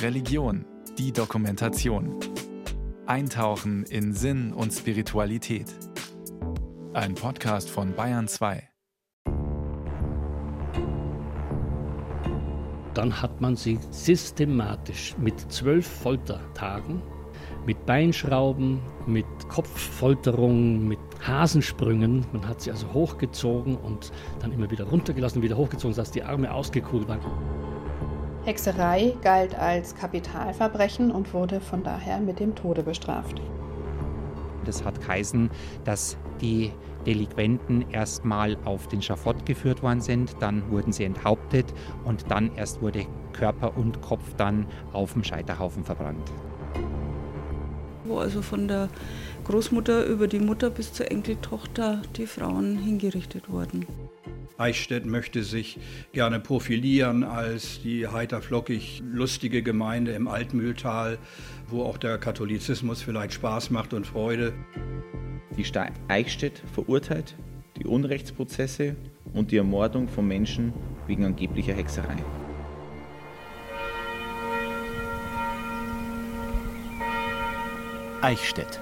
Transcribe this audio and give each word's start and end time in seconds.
Religion, 0.00 0.64
die 0.98 1.12
Dokumentation. 1.12 2.18
Eintauchen 3.06 3.84
in 3.84 4.12
Sinn 4.12 4.52
und 4.52 4.72
Spiritualität. 4.72 5.66
Ein 6.92 7.14
Podcast 7.14 7.70
von 7.70 7.94
Bayern 7.94 8.28
2. 8.28 8.68
Dann 12.94 13.22
hat 13.22 13.40
man 13.40 13.56
sie 13.56 13.78
systematisch 13.90 15.16
mit 15.18 15.40
zwölf 15.50 15.86
Foltertagen, 15.86 17.02
mit 17.66 17.84
Beinschrauben, 17.86 18.80
mit 19.06 19.26
Kopffolterung, 19.48 20.86
mit 20.86 21.00
Hasensprüngen. 21.26 22.26
Man 22.32 22.46
hat 22.46 22.60
sie 22.60 22.70
also 22.70 22.92
hochgezogen 22.92 23.76
und 23.76 24.12
dann 24.40 24.52
immer 24.52 24.70
wieder 24.70 24.84
runtergelassen, 24.84 25.42
wieder 25.42 25.56
hochgezogen, 25.56 25.94
sodass 25.94 26.10
die 26.10 26.22
Arme 26.22 26.52
ausgekugelt 26.52 27.08
waren. 27.08 27.71
Hexerei 28.44 29.14
galt 29.22 29.54
als 29.54 29.94
Kapitalverbrechen 29.94 31.12
und 31.12 31.32
wurde 31.32 31.60
von 31.60 31.84
daher 31.84 32.18
mit 32.18 32.40
dem 32.40 32.56
Tode 32.56 32.82
bestraft. 32.82 33.40
Das 34.64 34.84
hat 34.84 35.00
geheißen, 35.00 35.50
dass 35.84 36.16
die 36.40 36.72
Delinquenten 37.06 37.90
erstmal 37.90 38.56
auf 38.64 38.88
den 38.88 39.02
Schafott 39.02 39.46
geführt 39.46 39.82
worden 39.82 40.00
sind, 40.00 40.36
dann 40.40 40.70
wurden 40.70 40.92
sie 40.92 41.04
enthauptet 41.04 41.66
und 42.04 42.30
dann 42.30 42.54
erst 42.56 42.82
wurde 42.82 43.06
Körper 43.32 43.76
und 43.76 44.00
Kopf 44.02 44.34
dann 44.36 44.66
auf 44.92 45.12
dem 45.12 45.24
Scheiterhaufen 45.24 45.84
verbrannt. 45.84 46.32
Wo 48.04 48.18
also 48.18 48.42
von 48.42 48.68
der 48.68 48.88
Großmutter 49.44 50.06
über 50.06 50.28
die 50.28 50.38
Mutter 50.38 50.70
bis 50.70 50.92
zur 50.92 51.10
Enkeltochter 51.10 52.02
die 52.16 52.26
Frauen 52.26 52.78
hingerichtet 52.78 53.48
wurden. 53.48 53.86
Eichstätt 54.58 55.06
möchte 55.06 55.42
sich 55.42 55.78
gerne 56.12 56.38
profilieren 56.38 57.24
als 57.24 57.80
die 57.82 58.06
heiterflockig 58.06 59.02
lustige 59.04 59.62
Gemeinde 59.62 60.12
im 60.12 60.28
Altmühltal, 60.28 61.18
wo 61.68 61.82
auch 61.82 61.98
der 61.98 62.18
Katholizismus 62.18 63.02
vielleicht 63.02 63.32
Spaß 63.32 63.70
macht 63.70 63.92
und 63.92 64.06
Freude. 64.06 64.52
Die 65.56 65.64
Stadt 65.64 65.92
Eichstätt 66.08 66.62
verurteilt 66.72 67.34
die 67.78 67.86
Unrechtsprozesse 67.86 68.94
und 69.32 69.50
die 69.50 69.56
Ermordung 69.56 70.08
von 70.08 70.26
Menschen 70.28 70.72
wegen 71.06 71.24
angeblicher 71.24 71.74
Hexerei. 71.74 72.16
Eichstätt, 78.22 78.78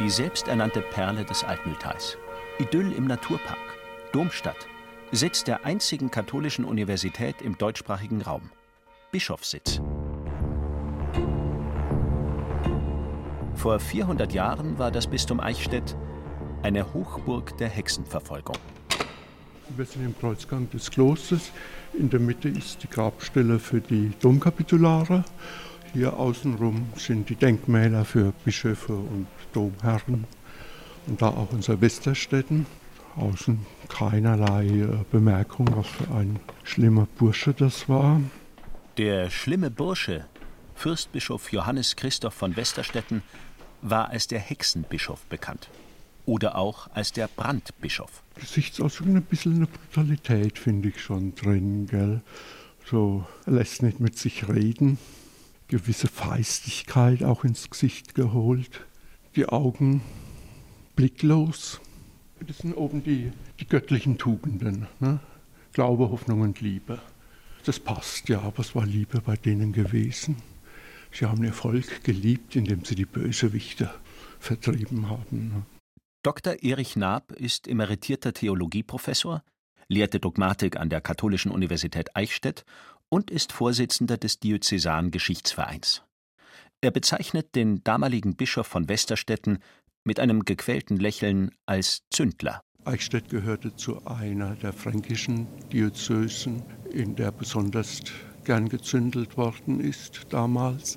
die 0.00 0.10
selbsternannte 0.10 0.80
Perle 0.80 1.24
des 1.24 1.44
Altmühltals. 1.44 2.18
Idyll 2.58 2.92
im 2.92 3.06
Naturpark, 3.06 3.56
Domstadt, 4.10 4.66
Sitz 5.12 5.44
der 5.44 5.64
einzigen 5.64 6.10
katholischen 6.10 6.64
Universität 6.64 7.40
im 7.42 7.56
deutschsprachigen 7.56 8.22
Raum. 8.22 8.50
Bischofssitz. 9.12 9.80
Vor 13.54 13.78
400 13.78 14.32
Jahren 14.32 14.76
war 14.80 14.90
das 14.90 15.06
Bistum 15.06 15.38
Eichstätt 15.38 15.96
eine 16.64 16.92
Hochburg 16.92 17.56
der 17.58 17.68
Hexenverfolgung. 17.68 18.56
Wir 19.76 19.84
sind 19.84 20.04
im 20.04 20.18
Kreuzgang 20.18 20.68
des 20.70 20.90
Klosters. 20.90 21.52
In 21.96 22.10
der 22.10 22.18
Mitte 22.18 22.48
ist 22.48 22.82
die 22.82 22.88
Grabstelle 22.88 23.60
für 23.60 23.80
die 23.80 24.10
Domkapitulare. 24.20 25.24
Hier 25.92 26.16
außenrum 26.16 26.86
sind 26.96 27.28
die 27.28 27.34
Denkmäler 27.34 28.06
für 28.06 28.32
Bischöfe 28.44 28.94
und 28.94 29.26
Domherren. 29.52 30.24
Und 31.06 31.20
da 31.20 31.28
auch 31.28 31.52
unser 31.52 31.80
Westerstetten 31.82 32.64
außen 33.16 33.58
keinerlei 33.88 34.66
äh, 34.68 34.88
Bemerkung, 35.10 35.68
was 35.74 35.86
für 35.86 36.10
ein 36.14 36.40
schlimmer 36.64 37.06
Bursche 37.18 37.52
das 37.52 37.90
war. 37.90 38.22
Der 38.96 39.28
schlimme 39.28 39.70
Bursche, 39.70 40.24
Fürstbischof 40.74 41.52
Johannes 41.52 41.94
Christoph 41.94 42.34
von 42.34 42.56
Westerstetten, 42.56 43.22
war 43.82 44.08
als 44.08 44.28
der 44.28 44.40
Hexenbischof 44.40 45.26
bekannt. 45.26 45.68
Oder 46.24 46.56
auch 46.56 46.88
als 46.94 47.12
der 47.12 47.28
Brandbischof. 47.28 48.22
Gesichtsausdruck 48.36 49.08
ein 49.08 49.22
bisschen 49.22 49.56
eine 49.56 49.66
Brutalität, 49.66 50.58
finde 50.58 50.88
ich 50.88 51.02
schon 51.02 51.34
drin, 51.34 51.86
gell? 51.86 52.22
So, 52.86 53.26
er 53.44 53.52
lässt 53.52 53.82
nicht 53.82 54.00
mit 54.00 54.18
sich 54.18 54.48
reden. 54.48 54.98
Gewisse 55.72 56.06
Feistigkeit 56.06 57.24
auch 57.24 57.44
ins 57.44 57.70
Gesicht 57.70 58.14
geholt. 58.14 58.84
Die 59.36 59.46
Augen 59.46 60.02
blicklos. 60.96 61.80
Das 62.46 62.58
sind 62.58 62.74
oben 62.74 63.02
die, 63.02 63.32
die 63.58 63.66
göttlichen 63.66 64.18
Tugenden. 64.18 64.86
Ne? 65.00 65.20
Glaube, 65.72 66.10
Hoffnung 66.10 66.42
und 66.42 66.60
Liebe. 66.60 67.00
Das 67.64 67.80
passt 67.80 68.28
ja, 68.28 68.42
aber 68.42 68.58
es 68.58 68.74
war 68.74 68.84
Liebe 68.84 69.22
bei 69.22 69.34
denen 69.36 69.72
gewesen. 69.72 70.36
Sie 71.10 71.24
haben 71.24 71.42
ihr 71.42 71.54
Volk 71.54 72.04
geliebt, 72.04 72.54
indem 72.54 72.84
sie 72.84 72.94
die 72.94 73.06
Bösewichte 73.06 73.88
vertrieben 74.40 75.08
haben. 75.08 75.48
Ne? 75.54 75.62
Dr. 76.22 76.62
Erich 76.62 76.96
Naab 76.96 77.32
ist 77.32 77.66
emeritierter 77.66 78.34
Theologieprofessor, 78.34 79.42
lehrte 79.88 80.20
Dogmatik 80.20 80.76
an 80.76 80.90
der 80.90 81.00
Katholischen 81.00 81.50
Universität 81.50 82.14
Eichstätt 82.14 82.66
und 83.12 83.30
ist 83.30 83.52
Vorsitzender 83.52 84.16
des 84.16 84.40
Diözesan 84.40 85.10
Geschichtsvereins. 85.10 86.02
Er 86.80 86.90
bezeichnet 86.90 87.54
den 87.54 87.84
damaligen 87.84 88.36
Bischof 88.36 88.66
von 88.66 88.88
Westerstetten 88.88 89.58
mit 90.02 90.18
einem 90.18 90.46
gequälten 90.46 90.96
Lächeln 90.96 91.50
als 91.66 92.04
Zündler. 92.10 92.62
Eichstätt 92.86 93.28
gehörte 93.28 93.76
zu 93.76 94.06
einer 94.06 94.56
der 94.56 94.72
fränkischen 94.72 95.46
Diözesen, 95.70 96.62
in 96.90 97.14
der 97.14 97.32
besonders 97.32 98.00
gern 98.44 98.70
gezündelt 98.70 99.36
worden 99.36 99.80
ist 99.80 100.22
damals. 100.30 100.96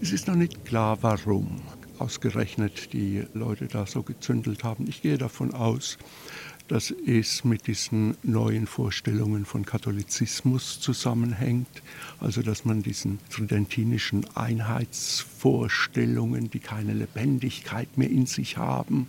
Es 0.00 0.12
ist 0.12 0.28
noch 0.28 0.36
nicht 0.36 0.64
klar, 0.64 0.98
warum 1.02 1.60
ausgerechnet 1.98 2.92
die 2.92 3.26
Leute 3.34 3.66
da 3.66 3.86
so 3.86 4.04
gezündelt 4.04 4.62
haben. 4.62 4.86
Ich 4.88 5.02
gehe 5.02 5.18
davon 5.18 5.52
aus, 5.52 5.98
dass 6.70 6.94
es 7.04 7.44
mit 7.44 7.66
diesen 7.66 8.16
neuen 8.22 8.66
Vorstellungen 8.68 9.44
von 9.44 9.66
Katholizismus 9.66 10.78
zusammenhängt, 10.78 11.82
also 12.20 12.42
dass 12.42 12.64
man 12.64 12.84
diesen 12.84 13.18
tridentinischen 13.28 14.24
Einheitsvorstellungen, 14.36 16.48
die 16.48 16.60
keine 16.60 16.94
Lebendigkeit 16.94 17.98
mehr 17.98 18.08
in 18.08 18.26
sich 18.26 18.56
haben, 18.56 19.08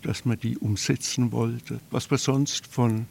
dass 0.00 0.24
man 0.24 0.40
die 0.40 0.56
umsetzen 0.56 1.32
wollte. 1.32 1.80
Was 1.90 2.10
wir 2.10 2.16
sonst 2.16 2.66
von 2.66 3.04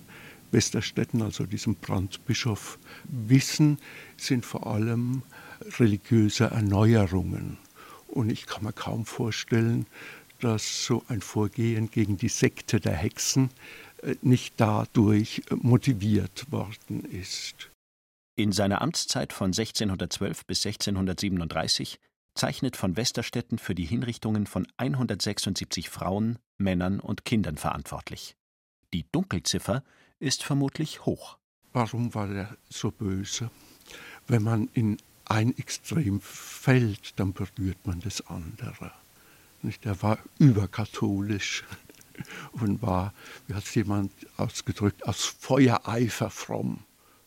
Westerstetten, 0.50 1.22
also 1.22 1.46
diesem 1.46 1.76
Brandbischof, 1.76 2.80
wissen, 3.04 3.78
sind 4.18 4.48
vor 4.48 4.66
allem 4.66 5.22
religiöse 5.78 6.46
Erneuerungen. 6.46 7.60
Und 8.08 8.32
ich 8.32 8.48
kann 8.48 8.64
mir 8.64 8.74
kaum 8.74 9.06
vorstellen, 9.06 9.86
dass 10.40 10.86
so 10.86 11.04
ein 11.08 11.22
Vorgehen 11.22 11.92
gegen 11.92 12.18
die 12.18 12.30
Sekte 12.30 12.80
der 12.80 12.96
Hexen 12.96 13.50
äh, 14.02 14.16
nicht 14.22 14.56
dadurch 14.58 15.44
äh, 15.50 15.56
motiviert 15.56 16.52
worden 16.52 17.04
ist. 17.06 17.70
In 18.36 18.52
seiner 18.52 18.82
Amtszeit 18.82 19.34
von 19.34 19.48
1612 19.48 20.46
bis 20.46 20.66
1637 20.66 22.00
zeichnet 22.36 22.78
von 22.78 22.96
Westerstetten 22.96 23.60
für 23.60 23.76
die 23.76 23.86
Hinrichtungen 23.86 24.48
von 24.48 24.66
176 24.78 25.90
Frauen, 25.90 26.40
Männern 26.58 27.00
und 27.00 27.26
Kindern 27.26 27.58
verantwortlich. 27.58 28.38
Die 28.94 29.06
Dunkelziffer 29.12 29.84
ist 30.20 30.44
vermutlich 30.44 31.06
hoch. 31.06 31.38
Warum 31.74 32.14
war 32.16 32.30
er 32.30 32.58
so 32.70 32.92
böse? 32.92 33.52
Wenn 34.28 34.44
man 34.44 34.70
in 34.74 34.98
ein 35.26 35.56
Extrem 35.58 36.22
fällt, 36.22 37.20
dann 37.20 37.34
berührt 37.34 37.86
man 37.86 38.00
das 38.00 38.26
andere. 38.28 38.92
Nicht? 39.62 39.86
Er 39.86 40.02
war 40.02 40.20
überkatholisch 40.38 41.64
und 42.54 42.82
war, 42.82 43.14
wie 43.48 43.54
hat 43.54 43.64
es 43.64 43.76
jemand 43.76 44.12
ausgedrückt, 44.38 45.06
aus 45.08 45.26
Feuereifer 45.26 46.30
fromm, 46.30 46.80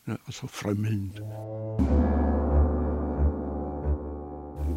ne? 0.06 0.18
also 0.26 0.46
frömmelnd. 0.46 1.20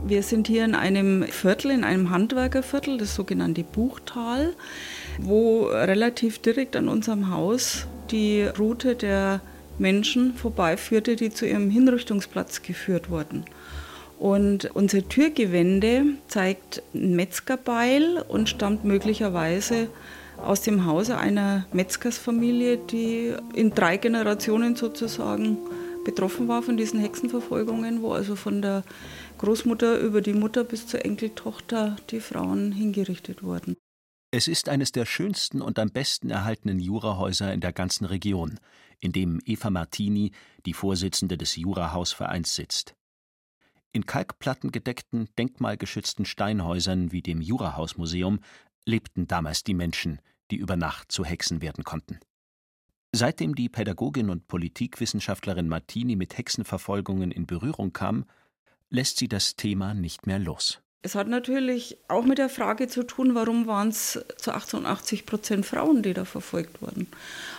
Wir 0.07 0.21
sind 0.21 0.47
hier 0.47 0.65
in 0.65 0.75
einem 0.75 1.23
Viertel, 1.23 1.71
in 1.71 1.83
einem 1.83 2.11
Handwerkerviertel, 2.11 2.99
das 2.99 3.15
sogenannte 3.15 3.63
Buchtal, 3.63 4.53
wo 5.17 5.65
relativ 5.65 6.37
direkt 6.39 6.75
an 6.75 6.87
unserem 6.87 7.31
Haus 7.31 7.87
die 8.11 8.43
Route 8.43 8.95
der 8.95 9.41
Menschen 9.79 10.35
vorbeiführte, 10.35 11.15
die 11.15 11.31
zu 11.31 11.47
ihrem 11.47 11.69
Hinrichtungsplatz 11.69 12.61
geführt 12.61 13.09
wurden. 13.09 13.45
Und 14.19 14.73
unser 14.75 15.07
Türgewände 15.07 16.05
zeigt 16.27 16.81
ein 16.93 17.15
Metzgerbeil 17.15 18.23
und 18.27 18.49
stammt 18.49 18.85
möglicherweise 18.85 19.89
aus 20.37 20.61
dem 20.61 20.85
Hause 20.85 21.17
einer 21.17 21.65
Metzgersfamilie, 21.73 22.77
die 22.77 23.33
in 23.53 23.71
drei 23.71 23.97
Generationen 23.97 24.75
sozusagen 24.75 25.57
betroffen 26.05 26.47
war 26.47 26.61
von 26.61 26.77
diesen 26.77 26.99
Hexenverfolgungen, 26.99 28.01
wo 28.01 28.13
also 28.13 28.35
von 28.35 28.61
der 28.61 28.83
Großmutter 29.39 29.99
über 29.99 30.21
die 30.21 30.33
Mutter 30.33 30.63
bis 30.63 30.87
zur 30.87 31.03
Enkeltochter 31.03 31.97
die 32.09 32.19
Frauen 32.19 32.71
hingerichtet 32.71 33.43
wurden. 33.43 33.75
Es 34.31 34.47
ist 34.47 34.69
eines 34.69 34.91
der 34.91 35.05
schönsten 35.05 35.61
und 35.61 35.79
am 35.79 35.89
besten 35.89 36.29
erhaltenen 36.29 36.79
Jurahäuser 36.79 37.53
in 37.53 37.61
der 37.61 37.73
ganzen 37.73 38.05
Region, 38.05 38.59
in 38.99 39.11
dem 39.11 39.39
Eva 39.45 39.69
Martini, 39.69 40.31
die 40.65 40.73
Vorsitzende 40.73 41.37
des 41.37 41.55
Jurahausvereins, 41.55 42.53
sitzt. 42.53 42.95
In 43.95 44.05
kalkplattengedeckten, 44.05 45.29
denkmalgeschützten 45.37 46.25
Steinhäusern 46.25 47.13
wie 47.13 47.21
dem 47.21 47.39
Jurahausmuseum 47.39 48.41
lebten 48.83 49.25
damals 49.25 49.63
die 49.63 49.73
Menschen, 49.73 50.19
die 50.51 50.57
über 50.57 50.75
Nacht 50.75 51.13
zu 51.13 51.23
Hexen 51.23 51.61
werden 51.61 51.85
konnten. 51.85 52.19
Seitdem 53.13 53.55
die 53.55 53.69
Pädagogin 53.69 54.29
und 54.29 54.49
Politikwissenschaftlerin 54.49 55.69
Martini 55.69 56.17
mit 56.17 56.37
Hexenverfolgungen 56.37 57.31
in 57.31 57.45
Berührung 57.45 57.93
kam, 57.93 58.25
lässt 58.89 59.15
sie 59.15 59.29
das 59.29 59.55
Thema 59.55 59.93
nicht 59.93 60.27
mehr 60.27 60.39
los. 60.39 60.81
Es 61.05 61.13
hat 61.13 61.27
natürlich 61.27 61.97
auch 62.07 62.25
mit 62.25 62.39
der 62.39 62.49
Frage 62.49 62.87
zu 62.87 63.03
tun, 63.03 63.35
warum 63.35 63.67
waren 63.67 63.89
es 63.89 64.19
zu 64.37 64.51
88 64.51 65.27
Prozent 65.27 65.63
Frauen, 65.63 66.01
die 66.01 66.15
da 66.15 66.25
verfolgt 66.25 66.81
wurden. 66.81 67.05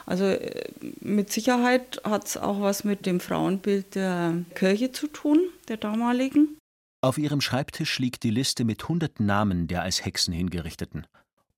Also 0.04 0.24
äh, 0.24 0.68
mit 1.00 1.30
Sicherheit 1.30 2.00
hat 2.02 2.26
es 2.26 2.36
auch 2.36 2.60
was 2.60 2.82
mit 2.82 3.06
dem 3.06 3.20
Frauenbild 3.20 3.94
der 3.94 4.34
Kirche 4.56 4.90
zu 4.90 5.06
tun, 5.06 5.38
der 5.68 5.76
damaligen. 5.76 6.58
Auf 7.02 7.18
ihrem 7.18 7.40
Schreibtisch 7.40 8.00
liegt 8.00 8.24
die 8.24 8.30
Liste 8.30 8.64
mit 8.64 8.88
hunderten 8.88 9.26
Namen 9.26 9.68
der 9.68 9.82
als 9.82 10.04
Hexen 10.04 10.34
hingerichteten. 10.34 11.06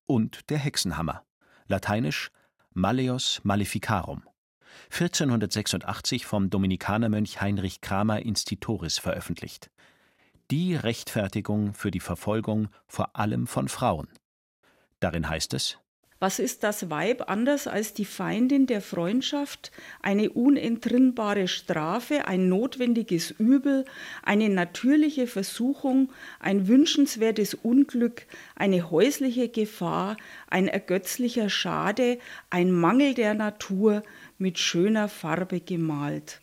Und 0.04 0.50
der 0.50 0.58
Hexenhammer. 0.58 1.24
Lateinisch 1.68 2.30
Malleus 2.74 3.40
Maleficarum. 3.44 4.24
1486 4.90 6.26
vom 6.26 6.50
Dominikanermönch 6.50 7.40
Heinrich 7.40 7.80
Kramer 7.80 8.20
Instituris 8.20 8.98
veröffentlicht 8.98 9.70
die 10.50 10.74
Rechtfertigung 10.74 11.74
für 11.74 11.90
die 11.90 12.00
Verfolgung 12.00 12.68
vor 12.86 13.16
allem 13.16 13.46
von 13.46 13.68
Frauen. 13.68 14.08
Darin 15.00 15.28
heißt 15.28 15.52
es 15.54 15.78
Was 16.18 16.38
ist 16.38 16.64
das 16.64 16.88
Weib 16.88 17.28
anders 17.28 17.66
als 17.66 17.92
die 17.92 18.06
Feindin 18.06 18.66
der 18.66 18.80
Freundschaft, 18.80 19.70
eine 20.00 20.30
unentrinnbare 20.30 21.48
Strafe, 21.48 22.26
ein 22.26 22.48
notwendiges 22.48 23.30
Übel, 23.30 23.84
eine 24.22 24.48
natürliche 24.48 25.26
Versuchung, 25.26 26.10
ein 26.40 26.66
wünschenswertes 26.66 27.52
Unglück, 27.54 28.26
eine 28.56 28.90
häusliche 28.90 29.50
Gefahr, 29.50 30.16
ein 30.48 30.66
ergötzlicher 30.66 31.50
Schade, 31.50 32.18
ein 32.48 32.72
Mangel 32.72 33.12
der 33.12 33.34
Natur 33.34 34.02
mit 34.38 34.58
schöner 34.58 35.08
Farbe 35.08 35.60
gemalt. 35.60 36.40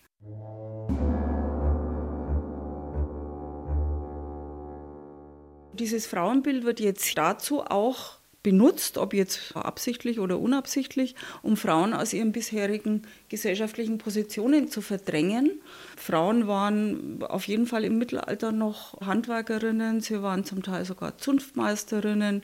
Dieses 5.79 6.05
Frauenbild 6.07 6.63
wird 6.63 6.79
jetzt 6.79 7.17
dazu 7.17 7.61
auch 7.61 8.17
benutzt, 8.43 8.97
ob 8.97 9.13
jetzt 9.13 9.55
absichtlich 9.55 10.19
oder 10.19 10.39
unabsichtlich, 10.39 11.15
um 11.41 11.57
Frauen 11.57 11.93
aus 11.93 12.13
ihren 12.13 12.31
bisherigen 12.31 13.01
gesellschaftlichen 13.27 13.97
Positionen 13.97 14.69
zu 14.69 14.81
verdrängen. 14.81 15.49
Frauen 15.97 16.47
waren 16.47 17.23
auf 17.23 17.47
jeden 17.47 17.65
Fall 17.65 17.83
im 17.83 17.97
Mittelalter 17.97 18.51
noch 18.51 19.01
Handwerkerinnen, 19.01 19.99
sie 19.99 20.21
waren 20.21 20.45
zum 20.45 20.61
Teil 20.63 20.85
sogar 20.85 21.17
Zunftmeisterinnen. 21.17 22.43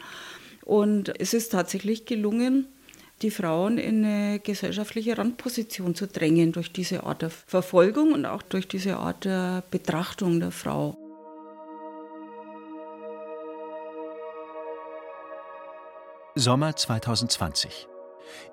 Und 0.66 1.14
es 1.20 1.34
ist 1.34 1.52
tatsächlich 1.52 2.06
gelungen, 2.06 2.68
die 3.22 3.32
Frauen 3.32 3.78
in 3.78 4.04
eine 4.04 4.40
gesellschaftliche 4.40 5.18
Randposition 5.18 5.94
zu 5.94 6.08
drängen 6.08 6.52
durch 6.52 6.74
diese 6.74 7.04
Art 7.04 7.22
der 7.22 7.30
Verfolgung 7.30 8.12
und 8.12 8.26
auch 8.26 8.42
durch 8.42 8.68
diese 8.68 8.98
Art 8.98 9.26
der 9.26 9.64
Betrachtung 9.70 10.40
der 10.40 10.52
Frau. 10.52 10.98
Sommer 16.36 16.74
2020. 16.74 17.90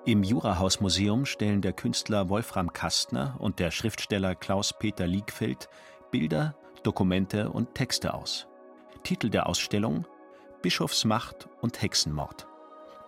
Im 0.03 0.21
Jurahausmuseum 0.21 1.25
stellen 1.25 1.61
der 1.61 1.71
Künstler 1.71 2.27
Wolfram 2.27 2.73
Kastner 2.73 3.37
und 3.39 3.59
der 3.59 3.71
Schriftsteller 3.71 4.35
Klaus-Peter 4.35 5.07
Liegfeld 5.07 5.69
Bilder, 6.11 6.55
Dokumente 6.83 7.49
und 7.49 7.75
Texte 7.75 8.13
aus. 8.13 8.47
Titel 9.03 9.29
der 9.29 9.47
Ausstellung 9.47 10.05
Bischofsmacht 10.61 11.47
und 11.61 11.81
Hexenmord. 11.81 12.47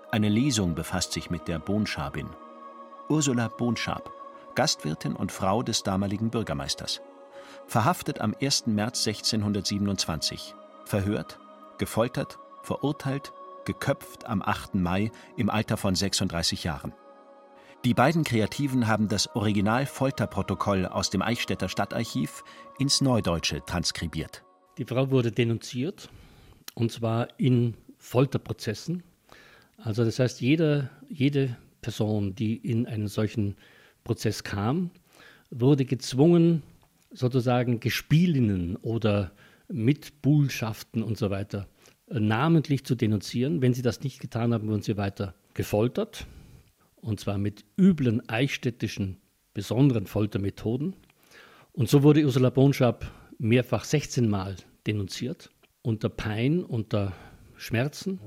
Eine 0.10 0.30
Lesung 0.30 0.74
befasst 0.74 1.12
sich 1.12 1.30
mit 1.30 1.50
der 1.50 1.60
Bohnschabin. 1.60 2.30
Ursula 3.10 3.50
Bohnschab, 3.50 4.10
Gastwirtin 4.56 5.18
und 5.18 5.34
Frau 5.34 5.64
des 5.64 5.84
damaligen 5.84 6.30
Bürgermeisters. 6.30 7.02
Verhaftet 7.68 8.22
am 8.22 8.34
1. 8.42 8.68
März 8.68 9.06
1627. 9.06 10.56
Verhört, 10.86 11.40
gefoltert, 11.78 12.40
verurteilt, 12.64 13.34
geköpft 13.66 14.26
am 14.26 14.42
8. 14.42 14.76
Mai 14.76 15.12
im 15.38 15.50
Alter 15.50 15.78
von 15.78 15.96
36 15.96 16.64
Jahren. 16.64 16.94
Die 17.84 17.96
beiden 17.96 18.24
Kreativen 18.24 18.88
haben 18.88 19.08
das 19.08 19.36
Original-Folterprotokoll 19.36 20.86
aus 20.86 21.10
dem 21.10 21.24
Eichstätter 21.24 21.68
Stadtarchiv 21.68 22.44
ins 22.78 23.02
Neudeutsche 23.02 23.66
transkribiert. 23.66 24.44
Die 24.78 24.86
Frau 24.86 25.10
wurde 25.10 25.32
denunziert, 25.32 26.10
und 26.76 26.92
zwar 26.92 27.28
in 27.40 27.76
Folterprozessen. 27.98 29.02
Also 29.78 30.06
das 30.06 30.20
heißt, 30.20 30.42
jede, 30.42 30.92
jede 31.10 31.58
Person, 31.82 32.36
die 32.36 32.56
in 32.56 32.86
einen 32.86 33.08
solchen 33.08 33.56
Prozess 34.04 34.44
kam, 34.44 34.92
wurde 35.50 35.86
gezwungen, 35.86 36.62
sozusagen 37.12 37.80
Gespielinnen 37.80 38.76
oder 38.78 39.32
Mitbuhlschaften 39.68 41.02
und 41.02 41.18
so 41.18 41.30
weiter 41.30 41.68
namentlich 42.12 42.86
zu 42.86 42.96
denunzieren. 42.96 43.62
Wenn 43.62 43.74
sie 43.74 43.82
das 43.82 44.02
nicht 44.02 44.20
getan 44.20 44.54
haben, 44.54 44.68
wurden 44.68 44.82
sie 44.82 44.98
weiter 44.98 45.34
gefoltert. 45.54 46.28
Und 46.96 47.20
zwar 47.20 47.38
mit 47.38 47.66
üblen 47.80 48.28
eichstättischen 48.30 49.18
besonderen 49.54 50.06
Foltermethoden. 50.06 50.96
Und 51.74 51.90
so 51.90 52.04
wurde 52.04 52.24
Ursula 52.24 52.50
Bonschab 52.50 53.12
mehrfach 53.38 53.84
16 53.84 54.30
Mal 54.30 54.56
denunziert, 54.86 55.50
unter 55.82 56.10
Pein, 56.10 56.64
unter 56.64 57.14
Schmerzen. 57.56 58.20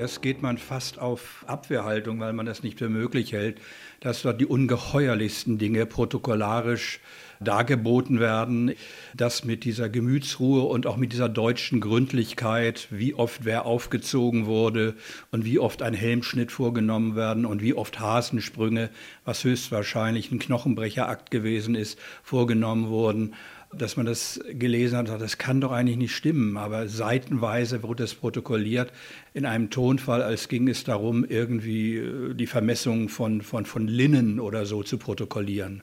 Erst 0.00 0.22
geht 0.22 0.40
man 0.40 0.56
fast 0.56 0.98
auf 0.98 1.44
Abwehrhaltung, 1.46 2.20
weil 2.20 2.32
man 2.32 2.46
das 2.46 2.62
nicht 2.62 2.78
für 2.78 2.88
möglich 2.88 3.34
hält, 3.34 3.60
dass 4.00 4.22
dort 4.22 4.40
die 4.40 4.46
ungeheuerlichsten 4.46 5.58
Dinge 5.58 5.84
protokollarisch 5.84 7.00
dargeboten 7.38 8.18
werden, 8.18 8.72
dass 9.14 9.44
mit 9.44 9.62
dieser 9.62 9.90
Gemütsruhe 9.90 10.62
und 10.62 10.86
auch 10.86 10.96
mit 10.96 11.12
dieser 11.12 11.28
deutschen 11.28 11.82
Gründlichkeit, 11.82 12.88
wie 12.88 13.12
oft 13.12 13.44
wer 13.44 13.66
aufgezogen 13.66 14.46
wurde 14.46 14.94
und 15.32 15.44
wie 15.44 15.58
oft 15.58 15.82
ein 15.82 15.92
Helmschnitt 15.92 16.50
vorgenommen 16.50 17.14
werden 17.14 17.44
und 17.44 17.60
wie 17.60 17.74
oft 17.74 18.00
Hasensprünge, 18.00 18.88
was 19.26 19.44
höchstwahrscheinlich 19.44 20.32
ein 20.32 20.38
Knochenbrecherakt 20.38 21.30
gewesen 21.30 21.74
ist, 21.74 21.98
vorgenommen 22.22 22.88
wurden 22.88 23.34
dass 23.72 23.96
man 23.96 24.06
das 24.06 24.40
gelesen 24.50 24.98
hat, 24.98 25.20
das 25.20 25.38
kann 25.38 25.60
doch 25.60 25.72
eigentlich 25.72 25.96
nicht 25.96 26.14
stimmen. 26.14 26.56
Aber 26.56 26.88
seitenweise 26.88 27.82
wurde 27.82 28.04
es 28.04 28.14
protokolliert 28.14 28.92
in 29.34 29.46
einem 29.46 29.70
Tonfall, 29.70 30.22
als 30.22 30.48
ging 30.48 30.68
es 30.68 30.84
darum, 30.84 31.24
irgendwie 31.24 31.96
äh, 31.96 32.34
die 32.34 32.46
Vermessung 32.46 33.08
von, 33.08 33.42
von, 33.42 33.64
von 33.64 33.86
Linnen 33.86 34.40
oder 34.40 34.66
so 34.66 34.82
zu 34.82 34.98
protokollieren 34.98 35.82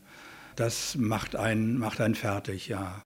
das 0.57 0.95
macht 0.97 1.35
einen, 1.35 1.77
macht 1.77 2.01
einen 2.01 2.15
fertig, 2.15 2.67
ja. 2.67 3.03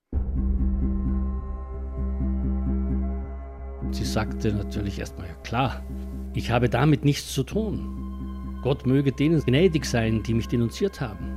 Sie 3.90 4.04
sagte 4.04 4.54
natürlich 4.54 4.98
erstmal, 4.98 5.28
ja 5.28 5.34
klar, 5.44 5.82
ich 6.34 6.50
habe 6.50 6.70
damit 6.70 7.04
nichts 7.04 7.32
zu 7.32 7.42
tun. 7.44 8.58
Gott 8.62 8.86
möge 8.86 9.12
denen 9.12 9.40
gnädig 9.44 9.84
sein, 9.84 10.22
die 10.22 10.32
mich 10.32 10.48
denunziert 10.48 11.00
haben. 11.00 11.31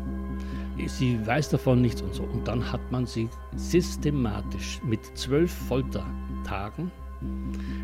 Sie 0.88 1.26
weiß 1.26 1.50
davon 1.50 1.82
nichts 1.82 2.02
und 2.02 2.14
so. 2.14 2.24
Und 2.24 2.48
dann 2.48 2.72
hat 2.72 2.92
man 2.92 3.06
sie 3.06 3.30
systematisch 3.56 4.82
mit 4.84 5.18
zwölf 5.18 5.52
Foltertagen, 5.52 6.92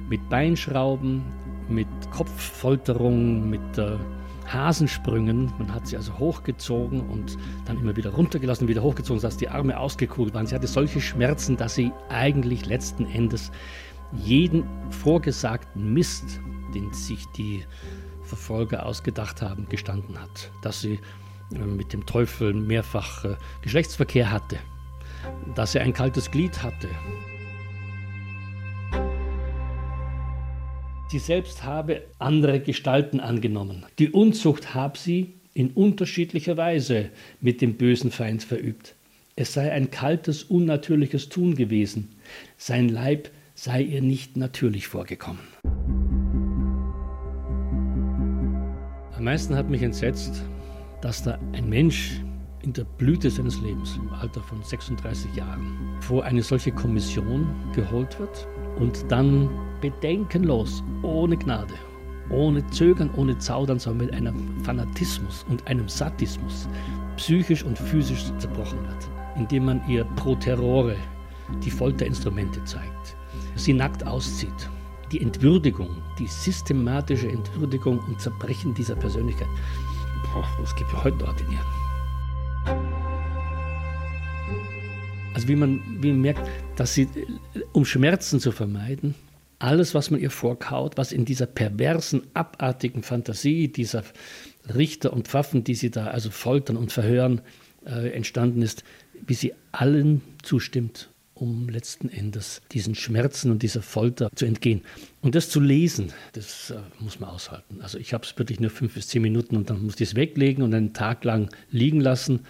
mit 0.09 0.27
Beinschrauben, 0.29 1.23
mit 1.69 1.87
Kopffolterung, 2.11 3.49
mit 3.49 3.77
äh, 3.77 3.97
Hasensprüngen. 4.45 5.51
Man 5.57 5.73
hat 5.73 5.87
sie 5.87 5.95
also 5.95 6.17
hochgezogen 6.19 7.01
und 7.09 7.37
dann 7.65 7.79
immer 7.79 7.95
wieder 7.95 8.11
runtergelassen, 8.11 8.67
wieder 8.67 8.83
hochgezogen, 8.83 9.19
sodass 9.19 9.37
die 9.37 9.49
Arme 9.49 9.79
ausgekugelt 9.79 10.33
waren. 10.33 10.45
Sie 10.45 10.55
hatte 10.55 10.67
solche 10.67 10.99
Schmerzen, 10.99 11.57
dass 11.57 11.75
sie 11.75 11.91
eigentlich 12.09 12.65
letzten 12.65 13.05
Endes 13.05 13.51
jeden 14.13 14.65
vorgesagten 14.89 15.93
Mist, 15.93 16.41
den 16.75 16.91
sich 16.93 17.25
die 17.37 17.63
Verfolger 18.23 18.85
ausgedacht 18.85 19.41
haben, 19.41 19.67
gestanden 19.69 20.19
hat. 20.19 20.51
Dass 20.61 20.81
sie 20.81 20.99
mit 21.51 21.93
dem 21.93 22.05
Teufel 22.05 22.53
mehrfach 22.53 23.25
äh, 23.25 23.35
Geschlechtsverkehr 23.61 24.31
hatte, 24.31 24.57
dass 25.55 25.75
er 25.75 25.83
ein 25.83 25.93
kaltes 25.93 26.31
Glied 26.31 26.63
hatte, 26.63 26.89
Sie 31.11 31.19
selbst 31.19 31.65
habe 31.65 32.03
andere 32.19 32.61
Gestalten 32.61 33.19
angenommen. 33.19 33.85
Die 33.99 34.11
Unzucht 34.11 34.73
habe 34.73 34.97
sie 34.97 35.33
in 35.53 35.71
unterschiedlicher 35.71 36.55
Weise 36.55 37.09
mit 37.41 37.59
dem 37.59 37.73
bösen 37.73 38.11
Feind 38.11 38.43
verübt. 38.43 38.95
Es 39.35 39.51
sei 39.51 39.73
ein 39.73 39.91
kaltes, 39.91 40.45
unnatürliches 40.45 41.27
Tun 41.27 41.55
gewesen. 41.55 42.15
Sein 42.55 42.87
Leib 42.87 43.29
sei 43.55 43.81
ihr 43.81 44.01
nicht 44.01 44.37
natürlich 44.37 44.87
vorgekommen. 44.87 45.41
Am 49.13 49.25
meisten 49.25 49.57
hat 49.57 49.69
mich 49.69 49.81
entsetzt, 49.81 50.45
dass 51.01 51.23
da 51.23 51.37
ein 51.53 51.67
Mensch 51.69 52.21
in 52.63 52.73
der 52.73 52.83
Blüte 52.83 53.29
seines 53.29 53.59
Lebens, 53.61 53.97
im 53.97 54.13
Alter 54.13 54.41
von 54.41 54.61
36 54.61 55.35
Jahren, 55.35 55.77
vor 55.99 56.23
eine 56.23 56.43
solche 56.43 56.71
Kommission 56.71 57.47
geholt 57.73 58.19
wird 58.19 58.47
und 58.77 59.03
dann 59.09 59.49
bedenkenlos, 59.81 60.83
ohne 61.01 61.37
Gnade, 61.37 61.73
ohne 62.29 62.65
Zögern, 62.67 63.09
ohne 63.15 63.37
Zaudern, 63.39 63.79
sondern 63.79 64.07
mit 64.07 64.15
einem 64.15 64.63
Fanatismus 64.63 65.45
und 65.49 65.65
einem 65.67 65.89
Sadismus 65.89 66.67
psychisch 67.17 67.63
und 67.63 67.77
physisch 67.77 68.25
zerbrochen 68.37 68.79
wird, 68.83 69.09
indem 69.35 69.65
man 69.65 69.81
ihr 69.89 70.05
pro 70.15 70.35
Terrore 70.35 70.95
die 71.63 71.71
Folterinstrumente 71.71 72.63
zeigt, 72.63 73.15
sie 73.55 73.73
nackt 73.73 74.05
auszieht. 74.05 74.69
Die 75.11 75.21
Entwürdigung, 75.21 75.89
die 76.17 76.27
systematische 76.27 77.27
Entwürdigung 77.27 77.99
und 78.07 78.21
Zerbrechen 78.21 78.73
dieser 78.73 78.95
Persönlichkeit, 78.95 79.49
das 80.59 80.75
gibt 80.75 80.91
ja 80.93 81.03
heute 81.03 81.25
ordinieren. 81.25 81.65
Also 85.33 85.47
wie 85.47 85.55
man, 85.55 85.81
wie 86.01 86.11
man 86.11 86.21
merkt, 86.21 86.49
dass 86.75 86.93
sie, 86.93 87.07
um 87.73 87.85
Schmerzen 87.85 88.39
zu 88.39 88.51
vermeiden, 88.51 89.15
alles, 89.59 89.93
was 89.93 90.09
man 90.11 90.19
ihr 90.19 90.31
vorkaut, 90.31 90.97
was 90.97 91.11
in 91.11 91.25
dieser 91.25 91.45
perversen, 91.45 92.23
abartigen 92.33 93.03
Fantasie 93.03 93.67
dieser 93.67 94.03
Richter 94.73 95.13
und 95.13 95.27
Pfaffen, 95.27 95.63
die 95.63 95.75
sie 95.75 95.91
da 95.91 96.07
also 96.07 96.31
foltern 96.31 96.77
und 96.77 96.91
verhören, 96.91 97.41
äh, 97.85 98.09
entstanden 98.09 98.61
ist, 98.61 98.83
wie 99.25 99.33
sie 99.33 99.53
allen 99.71 100.21
zustimmt, 100.43 101.10
um 101.41 101.67
letzten 101.69 102.07
Endes 102.07 102.61
diesen 102.71 102.93
Schmerzen 102.93 103.49
und 103.49 103.63
dieser 103.63 103.81
Folter 103.81 104.29
zu 104.35 104.45
entgehen. 104.45 104.81
Und 105.21 105.33
das 105.33 105.49
zu 105.49 105.59
lesen, 105.59 106.13
das 106.33 106.69
äh, 106.69 106.75
muss 106.99 107.19
man 107.19 107.31
aushalten. 107.31 107.81
Also 107.81 107.97
ich 107.97 108.13
habe 108.13 108.23
es 108.23 108.37
wirklich 108.37 108.59
nur 108.59 108.69
fünf 108.69 108.93
bis 108.93 109.07
zehn 109.07 109.23
Minuten 109.23 109.57
und 109.57 109.71
dann 109.71 109.83
musste 109.83 110.03
ich 110.03 110.11
es 110.11 110.15
weglegen 110.15 110.63
und 110.63 110.73
einen 110.75 110.93
Tag 110.93 111.23
lang 111.23 111.49
liegen 111.71 111.99
lassen 111.99 112.41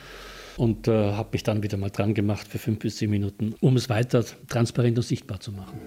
und 0.58 0.90
äh, 0.90 1.14
habe 1.14 1.30
mich 1.32 1.44
dann 1.44 1.64
wieder 1.64 1.78
mal 1.78 1.90
dran 1.90 2.14
gemacht 2.14 2.46
für 2.50 2.58
fünf 2.58 2.80
bis 2.80 2.98
zehn 2.98 3.10
Minuten, 3.10 3.56
um 3.62 3.78
es 3.78 3.88
weiter 3.88 4.26
transparent 4.50 4.98
und 4.98 5.04
sichtbar 5.04 5.40
zu 5.40 5.54
machen. 5.54 5.80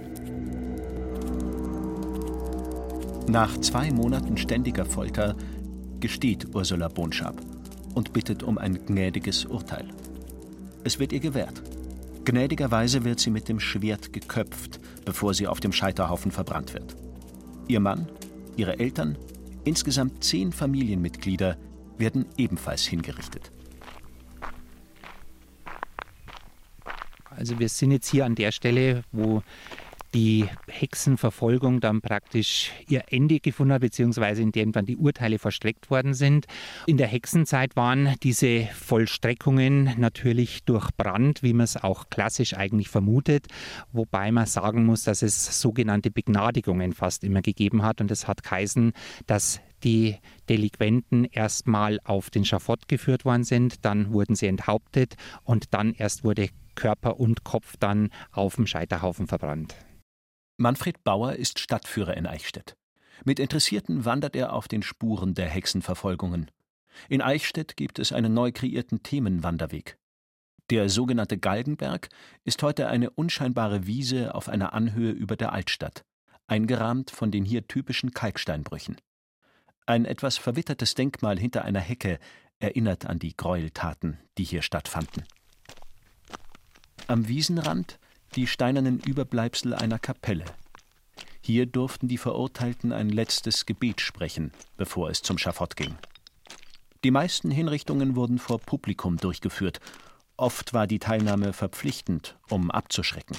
Nach 3.28 3.58
zwei 3.60 3.90
Monaten 3.90 4.38
ständiger 4.38 4.86
Folter 4.86 5.36
gesteht 6.00 6.54
Ursula 6.54 6.88
Bonschab 6.88 7.38
und 7.94 8.14
bittet 8.14 8.42
um 8.42 8.56
ein 8.56 8.86
gnädiges 8.86 9.44
Urteil. 9.44 9.88
Es 10.84 10.98
wird 10.98 11.12
ihr 11.12 11.20
gewährt. 11.20 11.62
Gnädigerweise 12.24 13.04
wird 13.04 13.20
sie 13.20 13.30
mit 13.30 13.48
dem 13.48 13.60
Schwert 13.60 14.12
geköpft, 14.12 14.80
bevor 15.04 15.34
sie 15.34 15.46
auf 15.46 15.60
dem 15.60 15.72
Scheiterhaufen 15.72 16.30
verbrannt 16.30 16.72
wird. 16.72 16.96
Ihr 17.68 17.80
Mann, 17.80 18.08
ihre 18.56 18.78
Eltern, 18.78 19.18
insgesamt 19.64 20.24
zehn 20.24 20.50
Familienmitglieder 20.50 21.58
werden 21.98 22.24
ebenfalls 22.38 22.84
hingerichtet. 22.84 23.52
Also 27.28 27.58
wir 27.58 27.68
sind 27.68 27.90
jetzt 27.90 28.08
hier 28.08 28.24
an 28.24 28.36
der 28.36 28.52
Stelle, 28.52 29.02
wo 29.12 29.42
die 30.14 30.46
Hexenverfolgung 30.68 31.80
dann 31.80 32.00
praktisch 32.00 32.70
ihr 32.88 33.04
Ende 33.08 33.40
gefunden 33.40 33.74
hat, 33.74 33.80
beziehungsweise 33.80 34.42
in 34.42 34.52
dem 34.52 34.72
dann 34.72 34.86
die 34.86 34.96
Urteile 34.96 35.38
verstreckt 35.38 35.90
worden 35.90 36.14
sind. 36.14 36.46
In 36.86 36.96
der 36.96 37.08
Hexenzeit 37.08 37.76
waren 37.76 38.14
diese 38.22 38.68
Vollstreckungen 38.74 39.94
natürlich 39.98 40.64
durch 40.64 40.90
Brand, 40.96 41.42
wie 41.42 41.52
man 41.52 41.64
es 41.64 41.76
auch 41.76 42.08
klassisch 42.10 42.54
eigentlich 42.54 42.88
vermutet, 42.88 43.48
wobei 43.92 44.30
man 44.30 44.46
sagen 44.46 44.86
muss, 44.86 45.02
dass 45.02 45.22
es 45.22 45.60
sogenannte 45.60 46.10
Begnadigungen 46.10 46.92
fast 46.92 47.24
immer 47.24 47.42
gegeben 47.42 47.82
hat 47.82 48.00
und 48.00 48.10
es 48.10 48.28
hat 48.28 48.44
geheißen, 48.44 48.92
dass 49.26 49.60
die 49.82 50.16
Delinquenten 50.48 51.24
erstmal 51.24 52.00
auf 52.04 52.30
den 52.30 52.44
Schafott 52.44 52.88
geführt 52.88 53.24
worden 53.24 53.44
sind, 53.44 53.84
dann 53.84 54.12
wurden 54.12 54.34
sie 54.34 54.46
enthauptet 54.46 55.16
und 55.42 55.74
dann 55.74 55.92
erst 55.92 56.24
wurde 56.24 56.48
Körper 56.74 57.20
und 57.20 57.44
Kopf 57.44 57.76
dann 57.78 58.10
auf 58.32 58.56
dem 58.56 58.66
Scheiterhaufen 58.66 59.26
verbrannt. 59.26 59.74
Manfred 60.56 61.02
Bauer 61.02 61.32
ist 61.32 61.58
Stadtführer 61.58 62.16
in 62.16 62.26
Eichstätt. 62.26 62.76
Mit 63.24 63.40
Interessierten 63.40 64.04
wandert 64.04 64.36
er 64.36 64.52
auf 64.52 64.68
den 64.68 64.82
Spuren 64.82 65.34
der 65.34 65.48
Hexenverfolgungen. 65.48 66.50
In 67.08 67.22
Eichstätt 67.22 67.76
gibt 67.76 67.98
es 67.98 68.12
einen 68.12 68.34
neu 68.34 68.52
kreierten 68.52 69.02
Themenwanderweg. 69.02 69.98
Der 70.70 70.88
sogenannte 70.88 71.38
Galgenberg 71.38 72.08
ist 72.44 72.62
heute 72.62 72.86
eine 72.86 73.10
unscheinbare 73.10 73.86
Wiese 73.86 74.34
auf 74.34 74.48
einer 74.48 74.72
Anhöhe 74.72 75.10
über 75.10 75.36
der 75.36 75.52
Altstadt, 75.52 76.04
eingerahmt 76.46 77.10
von 77.10 77.32
den 77.32 77.44
hier 77.44 77.66
typischen 77.66 78.12
Kalksteinbrüchen. 78.12 78.96
Ein 79.86 80.04
etwas 80.04 80.38
verwittertes 80.38 80.94
Denkmal 80.94 81.38
hinter 81.38 81.64
einer 81.64 81.80
Hecke 81.80 82.18
erinnert 82.60 83.06
an 83.06 83.18
die 83.18 83.36
Gräueltaten, 83.36 84.18
die 84.38 84.44
hier 84.44 84.62
stattfanden. 84.62 85.24
Am 87.08 87.28
Wiesenrand 87.28 87.98
die 88.34 88.46
steinernen 88.46 89.00
Überbleibsel 89.00 89.74
einer 89.74 89.98
Kapelle. 89.98 90.44
Hier 91.40 91.66
durften 91.66 92.08
die 92.08 92.18
Verurteilten 92.18 92.92
ein 92.92 93.08
letztes 93.08 93.66
Gebet 93.66 94.00
sprechen, 94.00 94.52
bevor 94.76 95.10
es 95.10 95.22
zum 95.22 95.38
Schafott 95.38 95.76
ging. 95.76 95.94
Die 97.04 97.10
meisten 97.10 97.50
Hinrichtungen 97.50 98.16
wurden 98.16 98.38
vor 98.38 98.58
Publikum 98.58 99.18
durchgeführt. 99.18 99.80
Oft 100.36 100.72
war 100.72 100.86
die 100.86 100.98
Teilnahme 100.98 101.52
verpflichtend, 101.52 102.36
um 102.48 102.70
abzuschrecken. 102.70 103.36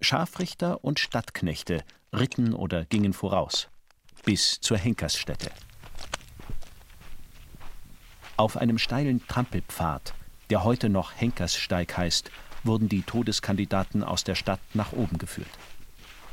Scharfrichter 0.00 0.84
und 0.84 0.98
Stadtknechte 0.98 1.84
ritten 2.12 2.52
oder 2.52 2.84
gingen 2.84 3.12
voraus, 3.12 3.68
bis 4.24 4.60
zur 4.60 4.76
Henkersstätte. 4.76 5.50
Auf 8.36 8.56
einem 8.56 8.78
steilen 8.78 9.24
Trampelpfad, 9.28 10.14
der 10.50 10.64
heute 10.64 10.88
noch 10.88 11.12
Henkerssteig 11.14 11.96
heißt, 11.96 12.30
wurden 12.64 12.88
die 12.88 13.02
Todeskandidaten 13.02 14.02
aus 14.02 14.24
der 14.24 14.34
Stadt 14.34 14.60
nach 14.74 14.92
oben 14.92 15.18
geführt. 15.18 15.48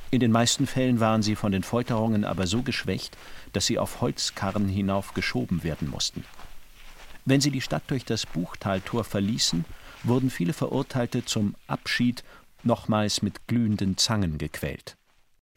In 0.09 0.19
den 0.19 0.31
meisten 0.31 0.67
Fällen 0.67 0.99
waren 0.99 1.21
sie 1.21 1.35
von 1.35 1.51
den 1.51 1.63
Folterungen 1.63 2.25
aber 2.25 2.47
so 2.47 2.63
geschwächt, 2.63 3.17
dass 3.53 3.65
sie 3.65 3.79
auf 3.79 4.01
Holzkarren 4.01 4.67
hinauf 4.67 5.13
geschoben 5.13 5.63
werden 5.63 5.89
mussten. 5.89 6.25
Wenn 7.23 7.39
sie 7.39 7.51
die 7.51 7.61
Stadt 7.61 7.83
durch 7.87 8.03
das 8.03 8.25
Buchtaltor 8.25 9.03
verließen, 9.03 9.63
wurden 10.03 10.29
viele 10.29 10.53
Verurteilte 10.53 11.23
zum 11.23 11.55
Abschied 11.67 12.23
nochmals 12.63 13.21
mit 13.21 13.47
glühenden 13.47 13.97
Zangen 13.97 14.37
gequält. 14.37 14.97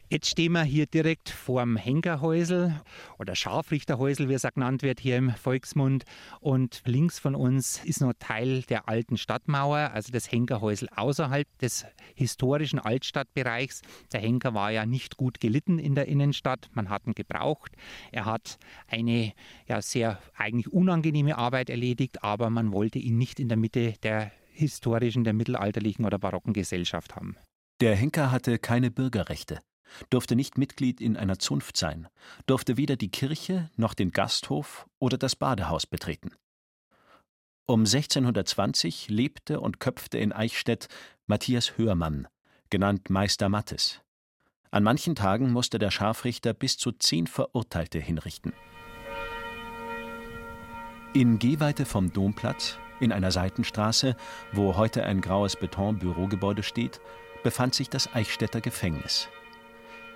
Jetzt 0.07 0.29
stehen 0.29 0.51
wir 0.51 0.63
hier 0.63 0.85
direkt 0.85 1.29
vorm 1.29 1.77
Henkerhäusel 1.77 2.79
oder 3.17 3.35
Scharfrichterhäusel, 3.35 4.29
wie 4.29 4.35
es 4.35 4.45
auch 4.45 4.53
genannt 4.53 4.83
wird 4.83 4.99
hier 4.99 5.17
im 5.17 5.31
Volksmund. 5.31 6.03
Und 6.39 6.83
links 6.85 7.17
von 7.17 7.33
uns 7.33 7.83
ist 7.83 8.01
noch 8.01 8.13
Teil 8.19 8.61
der 8.63 8.87
alten 8.87 9.17
Stadtmauer, 9.17 9.91
also 9.93 10.11
das 10.11 10.31
Henkerhäusel 10.31 10.89
außerhalb 10.95 11.47
des 11.57 11.87
historischen 12.13 12.77
Altstadtbereichs. 12.77 13.81
Der 14.13 14.19
Henker 14.19 14.53
war 14.53 14.71
ja 14.71 14.85
nicht 14.85 15.17
gut 15.17 15.39
gelitten 15.39 15.79
in 15.79 15.95
der 15.95 16.07
Innenstadt. 16.07 16.69
Man 16.73 16.89
hat 16.89 17.07
ihn 17.07 17.15
gebraucht. 17.15 17.71
Er 18.11 18.25
hat 18.25 18.59
eine 18.87 19.33
ja, 19.67 19.81
sehr 19.81 20.19
eigentlich 20.35 20.71
unangenehme 20.71 21.35
Arbeit 21.35 21.71
erledigt, 21.71 22.23
aber 22.23 22.51
man 22.51 22.71
wollte 22.71 22.99
ihn 22.99 23.17
nicht 23.17 23.39
in 23.39 23.49
der 23.49 23.57
Mitte 23.57 23.93
der 24.03 24.31
historischen, 24.51 25.23
der 25.23 25.33
mittelalterlichen 25.33 26.05
oder 26.05 26.19
barocken 26.19 26.53
Gesellschaft 26.53 27.15
haben. 27.15 27.37
Der 27.81 27.95
Henker 27.95 28.31
hatte 28.31 28.59
keine 28.59 28.91
Bürgerrechte 28.91 29.59
durfte 30.09 30.35
nicht 30.35 30.57
Mitglied 30.57 31.01
in 31.01 31.17
einer 31.17 31.39
Zunft 31.39 31.77
sein, 31.77 32.07
durfte 32.45 32.77
weder 32.77 32.95
die 32.95 33.11
Kirche 33.11 33.69
noch 33.75 33.93
den 33.93 34.11
Gasthof 34.11 34.87
oder 34.99 35.17
das 35.17 35.35
Badehaus 35.35 35.85
betreten. 35.85 36.31
Um 37.65 37.81
1620 37.81 39.09
lebte 39.09 39.59
und 39.59 39.79
köpfte 39.79 40.17
in 40.19 40.31
Eichstätt 40.31 40.87
Matthias 41.25 41.77
Hörmann, 41.77 42.27
genannt 42.69 43.09
Meister 43.09 43.49
Mattes. 43.49 44.01
An 44.69 44.83
manchen 44.83 45.15
Tagen 45.15 45.51
musste 45.51 45.79
der 45.79 45.89
Scharfrichter 45.89 46.53
bis 46.53 46.77
zu 46.77 46.91
zehn 46.91 47.27
Verurteilte 47.27 47.99
hinrichten. 47.99 48.53
In 51.13 51.39
Gehweite 51.39 51.85
vom 51.85 52.11
Domplatz, 52.11 52.77
in 52.99 53.11
einer 53.11 53.31
Seitenstraße, 53.31 54.15
wo 54.51 54.75
heute 54.75 55.05
ein 55.05 55.21
graues 55.21 55.55
Betonbürogebäude 55.55 56.61
steht, 56.61 56.99
befand 57.41 57.73
sich 57.73 57.89
das 57.89 58.13
Eichstätter 58.13 58.59
Gefängnis. 58.61 59.29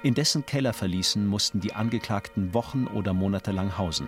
In 0.02 0.14
dessen 0.14 0.46
Kellerverließen 0.46 1.28
mussten 1.28 1.60
die 1.60 1.74
Angeklagten 1.74 2.54
Wochen 2.54 2.88
oder 2.88 3.14
Monate 3.14 3.52
lang 3.52 3.78
hausen. 3.78 4.08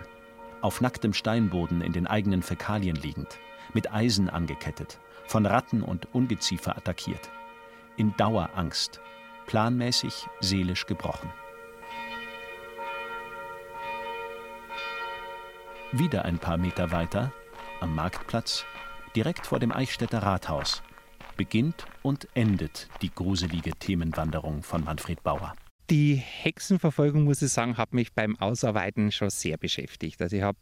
Auf 0.62 0.80
nacktem 0.80 1.12
Steinboden 1.12 1.82
in 1.82 1.92
den 1.92 2.06
eigenen 2.06 2.42
Fäkalien 2.42 2.96
liegend, 2.96 3.38
mit 3.74 3.92
Eisen 3.92 4.30
angekettet, 4.30 4.98
von 5.26 5.44
Ratten 5.44 5.82
und 5.82 6.14
Ungeziefer 6.14 6.78
attackiert. 6.78 7.30
In 7.98 8.16
Dauerangst, 8.16 9.02
planmäßig 9.46 10.28
seelisch 10.40 10.86
gebrochen. 10.86 11.30
Wieder 15.90 16.24
ein 16.24 16.38
paar 16.38 16.56
Meter 16.56 16.90
weiter, 16.90 17.34
am 17.80 17.94
Marktplatz, 17.94 18.64
direkt 19.14 19.46
vor 19.46 19.58
dem 19.58 19.72
Eichstätter 19.72 20.22
Rathaus, 20.22 20.82
beginnt 21.36 21.84
und 22.00 22.28
endet 22.32 22.88
die 23.02 23.14
gruselige 23.14 23.72
Themenwanderung 23.72 24.62
von 24.62 24.84
Manfred 24.84 25.22
Bauer. 25.22 25.54
Die 25.92 26.14
Hexenverfolgung, 26.14 27.24
muss 27.24 27.42
ich 27.42 27.52
sagen, 27.52 27.76
hat 27.76 27.92
mich 27.92 28.14
beim 28.14 28.34
Ausarbeiten 28.40 29.12
schon 29.12 29.28
sehr 29.28 29.58
beschäftigt. 29.58 30.22
Also 30.22 30.36
ich 30.36 30.42
habe 30.42 30.56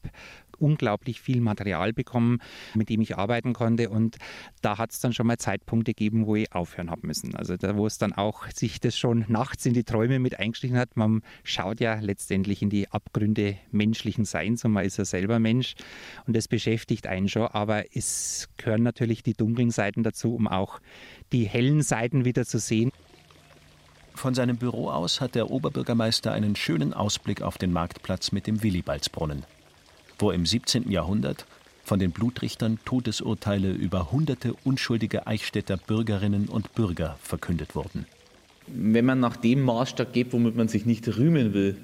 unglaublich 0.58 1.20
viel 1.20 1.40
Material 1.40 1.92
bekommen, 1.92 2.38
mit 2.74 2.88
dem 2.88 3.00
ich 3.00 3.16
arbeiten 3.16 3.52
konnte. 3.52 3.90
Und 3.90 4.16
da 4.60 4.76
hat 4.76 4.90
es 4.90 4.98
dann 4.98 5.12
schon 5.12 5.28
mal 5.28 5.36
Zeitpunkte 5.36 5.92
gegeben, 5.92 6.26
wo 6.26 6.34
ich 6.34 6.52
aufhören 6.52 6.90
habe 6.90 7.06
müssen. 7.06 7.36
Also 7.36 7.56
da, 7.56 7.76
wo 7.76 7.86
es 7.86 7.96
dann 7.96 8.12
auch 8.12 8.50
sich 8.50 8.80
das 8.80 8.98
schon 8.98 9.24
nachts 9.28 9.64
in 9.66 9.72
die 9.72 9.84
Träume 9.84 10.18
mit 10.18 10.40
eingeschlichen 10.40 10.76
hat. 10.76 10.96
Man 10.96 11.22
schaut 11.44 11.78
ja 11.78 12.00
letztendlich 12.00 12.60
in 12.60 12.68
die 12.68 12.90
Abgründe 12.90 13.56
menschlichen 13.70 14.24
Seins 14.24 14.64
und 14.64 14.72
man 14.72 14.84
ist 14.84 14.96
ja 14.96 15.04
selber 15.04 15.38
Mensch. 15.38 15.74
Und 16.26 16.34
das 16.34 16.48
beschäftigt 16.48 17.06
einen 17.06 17.28
schon. 17.28 17.46
Aber 17.46 17.84
es 17.94 18.48
gehören 18.56 18.82
natürlich 18.82 19.22
die 19.22 19.34
dunklen 19.34 19.70
Seiten 19.70 20.02
dazu, 20.02 20.34
um 20.34 20.48
auch 20.48 20.80
die 21.30 21.44
hellen 21.44 21.82
Seiten 21.82 22.24
wieder 22.24 22.44
zu 22.44 22.58
sehen. 22.58 22.90
Von 24.20 24.34
seinem 24.34 24.58
Büro 24.58 24.90
aus 24.90 25.22
hat 25.22 25.34
der 25.34 25.50
Oberbürgermeister 25.50 26.30
einen 26.30 26.54
schönen 26.54 26.92
Ausblick 26.92 27.40
auf 27.40 27.56
den 27.56 27.72
Marktplatz 27.72 28.32
mit 28.32 28.46
dem 28.46 28.62
Willibaldsbrunnen, 28.62 29.44
wo 30.18 30.30
im 30.30 30.44
17. 30.44 30.90
Jahrhundert 30.90 31.46
von 31.84 31.98
den 31.98 32.10
Blutrichtern 32.10 32.78
Todesurteile 32.84 33.70
über 33.70 34.12
hunderte 34.12 34.52
unschuldige 34.62 35.26
Eichstätter 35.26 35.78
Bürgerinnen 35.78 36.50
und 36.50 36.74
Bürger 36.74 37.16
verkündet 37.22 37.74
wurden. 37.74 38.04
Wenn 38.66 39.06
man 39.06 39.20
nach 39.20 39.36
dem 39.36 39.62
Maßstab 39.62 40.12
geht, 40.12 40.34
womit 40.34 40.54
man 40.54 40.68
sich 40.68 40.84
nicht 40.84 41.08
rühmen 41.16 41.54
will, 41.54 41.78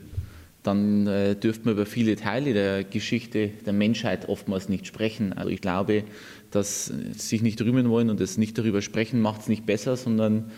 dann 0.62 1.06
äh, 1.06 1.36
dürfte 1.36 1.64
man 1.64 1.74
über 1.74 1.86
viele 1.86 2.16
Teile 2.16 2.52
der 2.52 2.84
Geschichte 2.84 3.48
der 3.64 3.72
Menschheit 3.72 4.28
oftmals 4.28 4.68
nicht 4.68 4.86
sprechen. 4.86 5.32
Also 5.32 5.48
ich 5.48 5.62
glaube, 5.62 6.04
dass 6.50 6.90
äh, 6.90 7.14
sich 7.14 7.40
nicht 7.40 7.62
rühmen 7.62 7.88
wollen 7.88 8.10
und 8.10 8.20
es 8.20 8.36
nicht 8.36 8.58
darüber 8.58 8.82
sprechen, 8.82 9.22
macht 9.22 9.42
es 9.42 9.48
nicht 9.48 9.64
besser, 9.64 9.96
sondern 9.96 10.50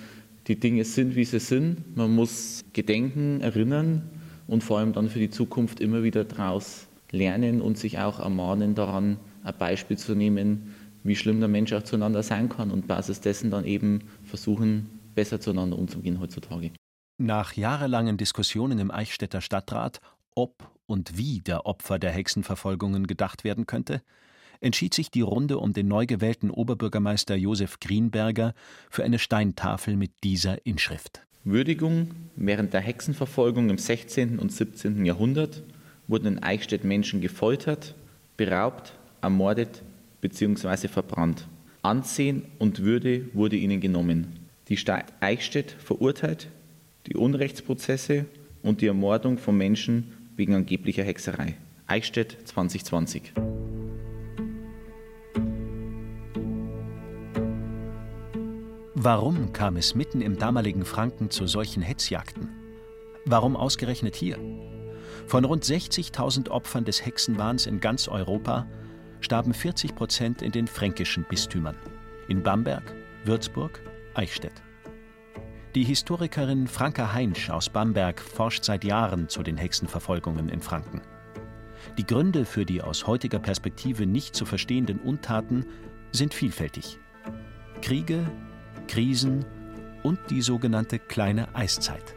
die 0.48 0.58
Dinge 0.58 0.84
sind, 0.84 1.14
wie 1.14 1.24
sie 1.24 1.40
sind. 1.40 1.96
Man 1.96 2.14
muss 2.14 2.64
gedenken, 2.72 3.40
erinnern 3.40 4.10
und 4.46 4.64
vor 4.64 4.78
allem 4.78 4.92
dann 4.94 5.10
für 5.10 5.18
die 5.18 5.30
Zukunft 5.30 5.78
immer 5.78 6.02
wieder 6.02 6.24
daraus 6.24 6.88
lernen 7.10 7.60
und 7.60 7.78
sich 7.78 7.98
auch 7.98 8.18
ermahnen 8.18 8.74
daran, 8.74 9.18
ein 9.44 9.54
Beispiel 9.58 9.98
zu 9.98 10.14
nehmen, 10.14 10.74
wie 11.04 11.16
schlimm 11.16 11.40
der 11.40 11.48
Mensch 11.48 11.72
auch 11.72 11.82
zueinander 11.82 12.22
sein 12.22 12.48
kann 12.48 12.70
und 12.70 12.86
basis 12.86 13.20
dessen 13.20 13.50
dann 13.50 13.64
eben 13.64 14.00
versuchen, 14.24 14.88
besser 15.14 15.40
zueinander 15.40 15.78
umzugehen 15.78 16.20
heutzutage. 16.20 16.72
Nach 17.18 17.54
jahrelangen 17.54 18.16
Diskussionen 18.16 18.78
im 18.78 18.90
Eichstätter 18.90 19.40
Stadtrat, 19.40 20.00
ob 20.34 20.70
und 20.86 21.18
wie 21.18 21.40
der 21.40 21.66
Opfer 21.66 21.98
der 21.98 22.10
Hexenverfolgungen 22.10 23.06
gedacht 23.06 23.44
werden 23.44 23.66
könnte, 23.66 24.02
entschied 24.60 24.94
sich 24.94 25.10
die 25.10 25.20
Runde 25.20 25.58
um 25.58 25.72
den 25.72 25.88
neu 25.88 26.06
gewählten 26.06 26.50
Oberbürgermeister 26.50 27.36
Josef 27.36 27.80
Greenberger 27.80 28.54
für 28.90 29.04
eine 29.04 29.18
Steintafel 29.18 29.96
mit 29.96 30.10
dieser 30.24 30.64
Inschrift. 30.66 31.22
Würdigung 31.44 32.10
während 32.36 32.74
der 32.74 32.80
Hexenverfolgung 32.80 33.70
im 33.70 33.78
16. 33.78 34.38
und 34.38 34.52
17. 34.52 35.04
Jahrhundert 35.04 35.62
wurden 36.06 36.26
in 36.26 36.42
Eichstätt 36.42 36.84
Menschen 36.84 37.20
gefoltert, 37.20 37.94
beraubt, 38.36 38.92
ermordet 39.22 39.82
bzw. 40.20 40.88
verbrannt. 40.88 41.46
Ansehen 41.82 42.44
und 42.58 42.80
Würde 42.82 43.28
wurde 43.34 43.56
ihnen 43.56 43.80
genommen. 43.80 44.26
Die 44.68 44.76
Stadt 44.76 45.06
Eichstätt 45.20 45.70
verurteilt 45.78 46.48
die 47.06 47.16
Unrechtsprozesse 47.16 48.26
und 48.62 48.80
die 48.80 48.86
Ermordung 48.86 49.38
von 49.38 49.56
Menschen 49.56 50.12
wegen 50.36 50.54
angeblicher 50.54 51.04
Hexerei. 51.04 51.54
Eichstätt 51.86 52.36
2020. 52.44 53.32
Warum 59.00 59.52
kam 59.52 59.76
es 59.76 59.94
mitten 59.94 60.20
im 60.20 60.38
damaligen 60.38 60.84
Franken 60.84 61.30
zu 61.30 61.46
solchen 61.46 61.82
Hetzjagden? 61.82 62.48
Warum 63.26 63.54
ausgerechnet 63.54 64.16
hier? 64.16 64.36
Von 65.28 65.44
rund 65.44 65.62
60.000 65.62 66.48
Opfern 66.48 66.84
des 66.84 67.06
Hexenwahns 67.06 67.66
in 67.66 67.78
ganz 67.78 68.08
Europa 68.08 68.66
starben 69.20 69.54
40 69.54 69.94
Prozent 69.94 70.42
in 70.42 70.50
den 70.50 70.66
fränkischen 70.66 71.24
Bistümern. 71.28 71.76
In 72.26 72.42
Bamberg, 72.42 72.92
Würzburg, 73.24 73.80
Eichstätt. 74.14 74.64
Die 75.76 75.84
Historikerin 75.84 76.66
Franka 76.66 77.12
Heinsch 77.12 77.50
aus 77.50 77.68
Bamberg 77.68 78.20
forscht 78.20 78.64
seit 78.64 78.82
Jahren 78.82 79.28
zu 79.28 79.44
den 79.44 79.58
Hexenverfolgungen 79.58 80.48
in 80.48 80.60
Franken. 80.60 81.02
Die 81.98 82.04
Gründe 82.04 82.44
für 82.44 82.66
die 82.66 82.82
aus 82.82 83.06
heutiger 83.06 83.38
Perspektive 83.38 84.06
nicht 84.06 84.34
zu 84.34 84.44
verstehenden 84.44 84.98
Untaten 84.98 85.66
sind 86.10 86.34
vielfältig. 86.34 86.98
Kriege, 87.80 88.26
Krisen 88.88 89.44
und 90.02 90.18
die 90.30 90.42
sogenannte 90.42 90.98
kleine 90.98 91.54
Eiszeit. 91.54 92.16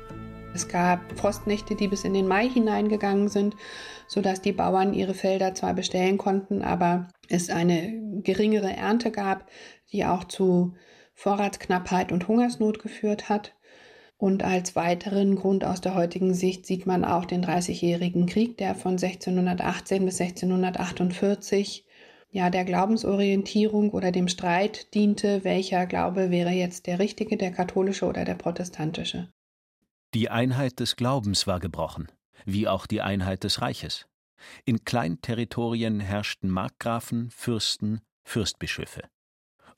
Es 0.53 0.67
gab 0.67 0.99
Frostnächte, 1.17 1.75
die 1.75 1.87
bis 1.87 2.03
in 2.03 2.13
den 2.13 2.27
Mai 2.27 2.49
hineingegangen 2.49 3.29
sind, 3.29 3.55
sodass 4.07 4.41
die 4.41 4.51
Bauern 4.51 4.93
ihre 4.93 5.13
Felder 5.13 5.53
zwar 5.53 5.73
bestellen 5.73 6.17
konnten, 6.17 6.61
aber 6.61 7.07
es 7.29 7.49
eine 7.49 8.21
geringere 8.23 8.75
Ernte 8.75 9.11
gab, 9.11 9.49
die 9.91 10.05
auch 10.05 10.25
zu 10.25 10.73
Vorratsknappheit 11.13 12.11
und 12.11 12.27
Hungersnot 12.27 12.79
geführt 12.79 13.29
hat. 13.29 13.55
Und 14.17 14.43
als 14.43 14.75
weiteren 14.75 15.35
Grund 15.35 15.63
aus 15.63 15.81
der 15.81 15.95
heutigen 15.95 16.33
Sicht 16.33 16.65
sieht 16.65 16.85
man 16.85 17.05
auch 17.05 17.25
den 17.25 17.41
Dreißigjährigen 17.41 18.25
Krieg, 18.25 18.57
der 18.57 18.75
von 18.75 18.91
1618 18.91 20.05
bis 20.05 20.19
1648 20.21 21.85
ja 22.31 22.49
der 22.49 22.65
Glaubensorientierung 22.65 23.91
oder 23.91 24.11
dem 24.11 24.27
Streit 24.27 24.93
diente, 24.93 25.43
welcher 25.43 25.85
Glaube 25.85 26.31
wäre 26.31 26.51
jetzt 26.51 26.87
der 26.87 26.99
richtige, 26.99 27.37
der 27.37 27.51
katholische 27.51 28.05
oder 28.05 28.25
der 28.25 28.35
protestantische. 28.35 29.29
Die 30.13 30.29
Einheit 30.29 30.79
des 30.79 30.95
Glaubens 30.95 31.47
war 31.47 31.59
gebrochen, 31.59 32.07
wie 32.45 32.67
auch 32.67 32.87
die 32.87 33.01
Einheit 33.01 33.43
des 33.43 33.61
Reiches. 33.61 34.07
In 34.65 34.83
Kleinterritorien 34.83 35.99
herrschten 35.99 36.49
Markgrafen, 36.49 37.29
Fürsten, 37.29 38.01
Fürstbischöfe. 38.23 39.03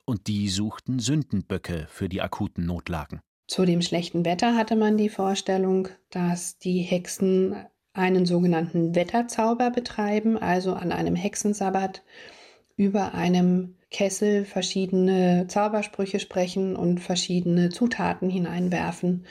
Und 0.06 0.28
die 0.28 0.50
suchten 0.50 1.00
Sündenböcke 1.00 1.88
für 1.90 2.10
die 2.10 2.22
akuten 2.22 2.66
Notlagen. 2.66 3.22
Zu 3.48 3.66
dem 3.66 3.82
schlechten 3.82 4.26
Wetter 4.26 4.56
hatte 4.56 4.76
man 4.76 4.98
die 4.98 5.10
Vorstellung, 5.10 5.90
dass 6.10 6.58
die 6.58 6.80
Hexen 6.80 7.56
einen 7.94 8.26
sogenannten 8.26 8.96
Wetterzauber 8.96 9.70
betreiben, 9.70 10.38
also 10.38 10.74
an 10.74 10.92
einem 10.92 11.16
Hexensabbat 11.16 12.04
über 12.76 13.14
einem 13.14 13.76
Kessel 13.92 14.46
verschiedene 14.46 15.46
Zaubersprüche 15.48 16.20
sprechen 16.20 16.76
und 16.76 17.00
verschiedene 17.00 17.70
Zutaten 17.70 18.30
hineinwerfen 18.30 19.26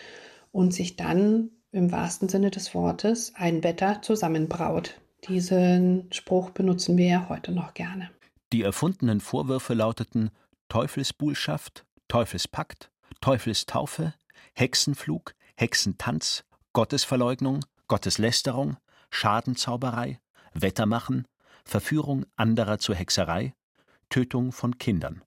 und 0.52 0.72
sich 0.72 0.96
dann 0.96 1.50
im 1.72 1.90
wahrsten 1.90 2.28
Sinne 2.28 2.50
des 2.50 2.74
Wortes 2.74 3.32
ein 3.34 3.64
Wetter 3.64 4.02
zusammenbraut. 4.02 5.00
Diesen 5.28 6.12
Spruch 6.12 6.50
benutzen 6.50 6.96
wir 6.96 7.06
ja 7.06 7.28
heute 7.28 7.52
noch 7.52 7.74
gerne. 7.74 8.10
Die 8.52 8.62
erfundenen 8.62 9.20
Vorwürfe 9.20 9.74
lauteten 9.74 10.30
Teufelsbuhlschaft, 10.68 11.84
Teufelspakt, 12.08 12.90
Teufelstaufe, 13.20 14.14
Hexenflug, 14.54 15.34
Hexentanz, 15.56 16.44
Gottesverleugnung, 16.72 17.64
Gotteslästerung, 17.88 18.76
Schadenzauberei, 19.10 20.18
Wettermachen, 20.54 21.26
Verführung 21.64 22.26
anderer 22.36 22.78
zur 22.78 22.94
Hexerei, 22.94 23.54
Tötung 24.10 24.52
von 24.52 24.78
Kindern. 24.78 25.22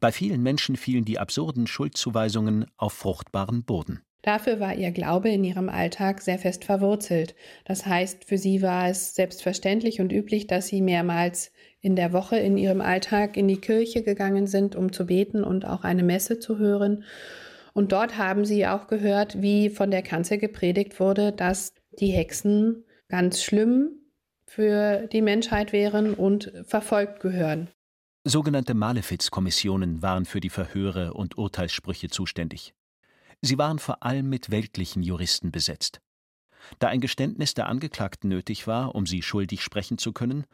Bei 0.00 0.12
vielen 0.12 0.42
Menschen 0.42 0.76
fielen 0.76 1.04
die 1.04 1.18
absurden 1.18 1.66
Schuldzuweisungen 1.66 2.66
auf 2.76 2.92
fruchtbaren 2.92 3.64
Boden. 3.64 4.02
Dafür 4.22 4.60
war 4.60 4.76
ihr 4.76 4.92
Glaube 4.92 5.30
in 5.30 5.42
ihrem 5.42 5.68
Alltag 5.68 6.20
sehr 6.20 6.38
fest 6.38 6.64
verwurzelt. 6.64 7.34
Das 7.64 7.86
heißt, 7.86 8.24
für 8.24 8.38
sie 8.38 8.62
war 8.62 8.88
es 8.88 9.16
selbstverständlich 9.16 10.00
und 10.00 10.12
üblich, 10.12 10.46
dass 10.46 10.68
sie 10.68 10.80
mehrmals 10.80 11.50
in 11.80 11.96
der 11.96 12.12
Woche 12.12 12.36
in 12.36 12.56
ihrem 12.56 12.80
Alltag 12.80 13.36
in 13.36 13.48
die 13.48 13.60
Kirche 13.60 14.04
gegangen 14.04 14.46
sind, 14.46 14.76
um 14.76 14.92
zu 14.92 15.06
beten 15.06 15.42
und 15.42 15.66
auch 15.66 15.82
eine 15.82 16.04
Messe 16.04 16.38
zu 16.38 16.58
hören. 16.58 17.02
Und 17.72 17.90
dort 17.90 18.16
haben 18.16 18.44
sie 18.44 18.64
auch 18.68 18.86
gehört, 18.86 19.42
wie 19.42 19.70
von 19.70 19.90
der 19.90 20.02
Kanzel 20.02 20.38
gepredigt 20.38 21.00
wurde, 21.00 21.32
dass 21.32 21.74
die 21.98 22.12
Hexen 22.12 22.84
ganz 23.08 23.42
schlimm 23.42 24.01
für 24.54 25.06
die 25.06 25.22
Menschheit 25.22 25.72
wären 25.72 26.12
und 26.12 26.52
verfolgt 26.64 27.20
gehören. 27.20 27.70
Sogenannte 28.22 28.74
Malefizkommissionen 28.74 30.02
waren 30.02 30.26
für 30.26 30.40
die 30.40 30.50
Verhöre 30.50 31.14
und 31.14 31.38
Urteilssprüche 31.38 32.10
zuständig. 32.10 32.74
Sie 33.40 33.56
waren 33.56 33.78
vor 33.78 34.02
allem 34.02 34.28
mit 34.28 34.50
weltlichen 34.50 35.02
Juristen 35.02 35.52
besetzt. 35.52 36.02
Da 36.80 36.88
ein 36.88 37.00
Geständnis 37.00 37.54
der 37.54 37.66
Angeklagten 37.66 38.28
nötig 38.28 38.66
war, 38.66 38.94
um 38.94 39.06
sie 39.06 39.22
schuldig 39.22 39.62
sprechen 39.62 39.96
zu 39.96 40.12
können, 40.12 40.44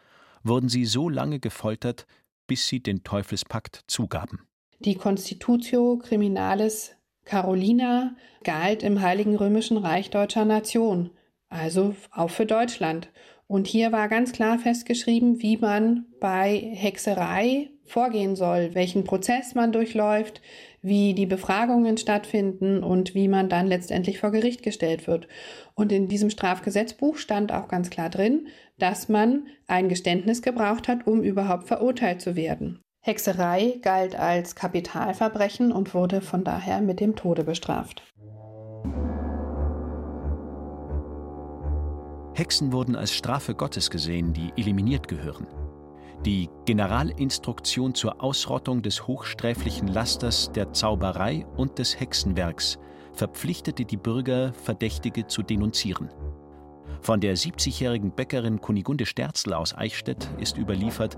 wurden 0.44 0.68
sie 0.68 0.84
so 0.84 1.08
lange 1.08 1.40
gefoltert, 1.40 2.06
bis 2.46 2.68
sie 2.68 2.80
den 2.80 3.02
Teufelspakt 3.02 3.82
zugaben. 3.88 4.46
Die 4.78 4.94
Constitutio 4.94 5.98
Criminalis 5.98 6.92
Carolina 7.24 8.14
galt 8.44 8.84
im 8.84 9.02
Heiligen 9.02 9.34
Römischen 9.34 9.76
Reich 9.76 10.08
deutscher 10.10 10.44
Nation, 10.44 11.10
also 11.48 11.96
auch 12.12 12.30
für 12.30 12.46
Deutschland 12.46 13.10
Und 13.48 13.66
hier 13.66 13.92
war 13.92 14.08
ganz 14.08 14.32
klar 14.32 14.58
festgeschrieben, 14.58 15.40
wie 15.40 15.56
man 15.56 16.04
bei 16.20 16.70
Hexerei 16.74 17.70
vorgehen 17.86 18.36
soll, 18.36 18.74
welchen 18.74 19.04
Prozess 19.04 19.54
man 19.54 19.72
durchläuft, 19.72 20.42
wie 20.82 21.14
die 21.14 21.24
Befragungen 21.24 21.96
stattfinden 21.96 22.84
und 22.84 23.14
wie 23.14 23.26
man 23.26 23.48
dann 23.48 23.66
letztendlich 23.66 24.18
vor 24.18 24.32
Gericht 24.32 24.62
gestellt 24.62 25.06
wird. 25.06 25.28
Und 25.74 25.92
in 25.92 26.08
diesem 26.08 26.28
Strafgesetzbuch 26.28 27.16
stand 27.16 27.50
auch 27.50 27.68
ganz 27.68 27.88
klar 27.88 28.10
drin, 28.10 28.48
dass 28.78 29.08
man 29.08 29.46
ein 29.66 29.88
Geständnis 29.88 30.42
gebraucht 30.42 30.86
hat, 30.86 31.06
um 31.06 31.22
überhaupt 31.22 31.66
verurteilt 31.66 32.20
zu 32.20 32.36
werden. 32.36 32.82
Hexerei 33.00 33.78
galt 33.80 34.14
als 34.14 34.56
Kapitalverbrechen 34.56 35.72
und 35.72 35.94
wurde 35.94 36.20
von 36.20 36.44
daher 36.44 36.82
mit 36.82 37.00
dem 37.00 37.16
Tode 37.16 37.44
bestraft. 37.44 38.02
Hexen 42.38 42.72
wurden 42.72 42.94
als 42.94 43.12
Strafe 43.12 43.56
Gottes 43.56 43.90
gesehen, 43.90 44.32
die 44.32 44.52
eliminiert 44.56 45.08
gehören. 45.08 45.48
Die 46.24 46.48
Generalinstruktion 46.66 47.96
zur 47.96 48.22
Ausrottung 48.22 48.80
des 48.80 49.08
hochsträflichen 49.08 49.88
Lasters 49.88 50.52
der 50.52 50.72
Zauberei 50.72 51.44
und 51.56 51.80
des 51.80 51.98
Hexenwerks 51.98 52.78
verpflichtete 53.12 53.84
die 53.84 53.96
Bürger, 53.96 54.52
Verdächtige 54.52 55.26
zu 55.26 55.42
denunzieren. 55.42 56.10
Von 57.00 57.20
der 57.20 57.36
70-jährigen 57.36 58.12
Bäckerin 58.12 58.60
Kunigunde 58.60 59.06
Sterzel 59.06 59.52
aus 59.52 59.76
Eichstätt 59.76 60.30
ist 60.38 60.58
überliefert, 60.58 61.16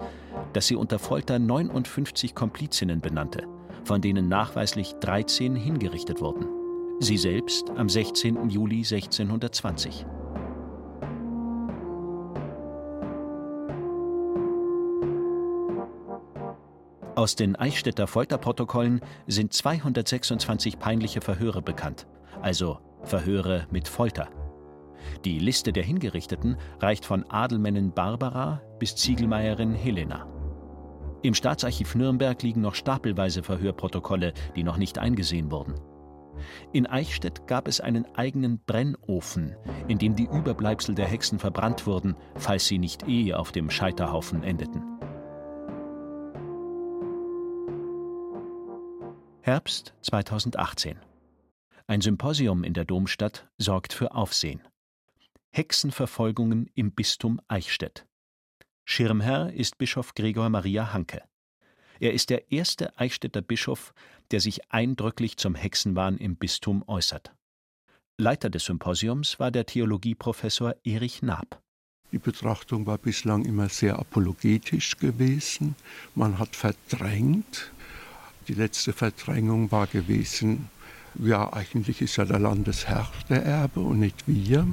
dass 0.54 0.68
sie 0.68 0.76
unter 0.76 0.98
Folter 0.98 1.38
59 1.38 2.34
Komplizinnen 2.34 3.02
benannte, 3.02 3.46
von 3.84 4.00
denen 4.00 4.28
nachweislich 4.28 4.94
13 5.00 5.54
hingerichtet 5.54 6.22
wurden. 6.22 6.46
Sie 6.98 7.18
selbst 7.18 7.68
am 7.76 7.90
16. 7.90 8.48
Juli 8.48 8.78
1620. 8.78 10.06
Aus 17.20 17.36
den 17.36 17.54
Eichstätter 17.54 18.06
Folterprotokollen 18.06 19.02
sind 19.26 19.52
226 19.52 20.78
peinliche 20.78 21.20
Verhöre 21.20 21.60
bekannt, 21.60 22.06
also 22.40 22.78
Verhöre 23.02 23.66
mit 23.70 23.88
Folter. 23.88 24.30
Die 25.26 25.38
Liste 25.38 25.74
der 25.74 25.82
Hingerichteten 25.82 26.56
reicht 26.80 27.04
von 27.04 27.30
Adelmännin 27.30 27.92
Barbara 27.92 28.62
bis 28.78 28.96
Ziegelmeierin 28.96 29.74
Helena. 29.74 30.26
Im 31.20 31.34
Staatsarchiv 31.34 31.94
Nürnberg 31.94 32.42
liegen 32.42 32.62
noch 32.62 32.74
stapelweise 32.74 33.42
Verhörprotokolle, 33.42 34.32
die 34.56 34.62
noch 34.62 34.78
nicht 34.78 34.98
eingesehen 34.98 35.50
wurden. 35.50 35.74
In 36.72 36.86
Eichstätt 36.86 37.46
gab 37.46 37.68
es 37.68 37.82
einen 37.82 38.06
eigenen 38.14 38.60
Brennofen, 38.64 39.56
in 39.88 39.98
dem 39.98 40.16
die 40.16 40.24
Überbleibsel 40.32 40.94
der 40.94 41.06
Hexen 41.06 41.38
verbrannt 41.38 41.86
wurden, 41.86 42.16
falls 42.36 42.66
sie 42.66 42.78
nicht 42.78 43.06
eh 43.06 43.34
auf 43.34 43.52
dem 43.52 43.68
Scheiterhaufen 43.68 44.42
endeten. 44.42 44.89
Herbst 49.50 49.94
2018. 50.02 50.96
Ein 51.88 52.00
Symposium 52.00 52.62
in 52.62 52.72
der 52.72 52.84
Domstadt 52.84 53.48
sorgt 53.58 53.92
für 53.92 54.14
Aufsehen. 54.14 54.60
Hexenverfolgungen 55.50 56.70
im 56.76 56.92
Bistum 56.92 57.40
Eichstätt. 57.48 58.06
Schirmherr 58.84 59.52
ist 59.52 59.76
Bischof 59.76 60.14
Gregor 60.14 60.48
Maria 60.50 60.92
Hanke. 60.92 61.24
Er 61.98 62.12
ist 62.12 62.30
der 62.30 62.52
erste 62.52 62.96
Eichstätter 62.96 63.42
Bischof, 63.42 63.92
der 64.30 64.38
sich 64.38 64.70
eindrücklich 64.70 65.36
zum 65.36 65.56
Hexenwahn 65.56 66.16
im 66.18 66.36
Bistum 66.36 66.84
äußert. 66.86 67.34
Leiter 68.18 68.50
des 68.50 68.66
Symposiums 68.66 69.40
war 69.40 69.50
der 69.50 69.66
Theologieprofessor 69.66 70.76
Erich 70.84 71.22
Naab. 71.22 71.60
Die 72.12 72.18
Betrachtung 72.18 72.86
war 72.86 72.98
bislang 72.98 73.44
immer 73.44 73.68
sehr 73.68 73.98
apologetisch 73.98 74.96
gewesen. 74.98 75.74
Man 76.14 76.38
hat 76.38 76.54
verdrängt, 76.54 77.72
die 78.48 78.54
letzte 78.54 78.92
Verdrängung 78.92 79.70
war 79.70 79.86
gewesen, 79.86 80.68
ja, 81.18 81.52
eigentlich 81.52 82.02
ist 82.02 82.16
ja 82.16 82.24
der 82.24 82.38
Landesherr 82.38 83.10
der 83.28 83.44
Erbe 83.44 83.80
und 83.80 84.00
nicht 84.00 84.24
wir. 84.26 84.66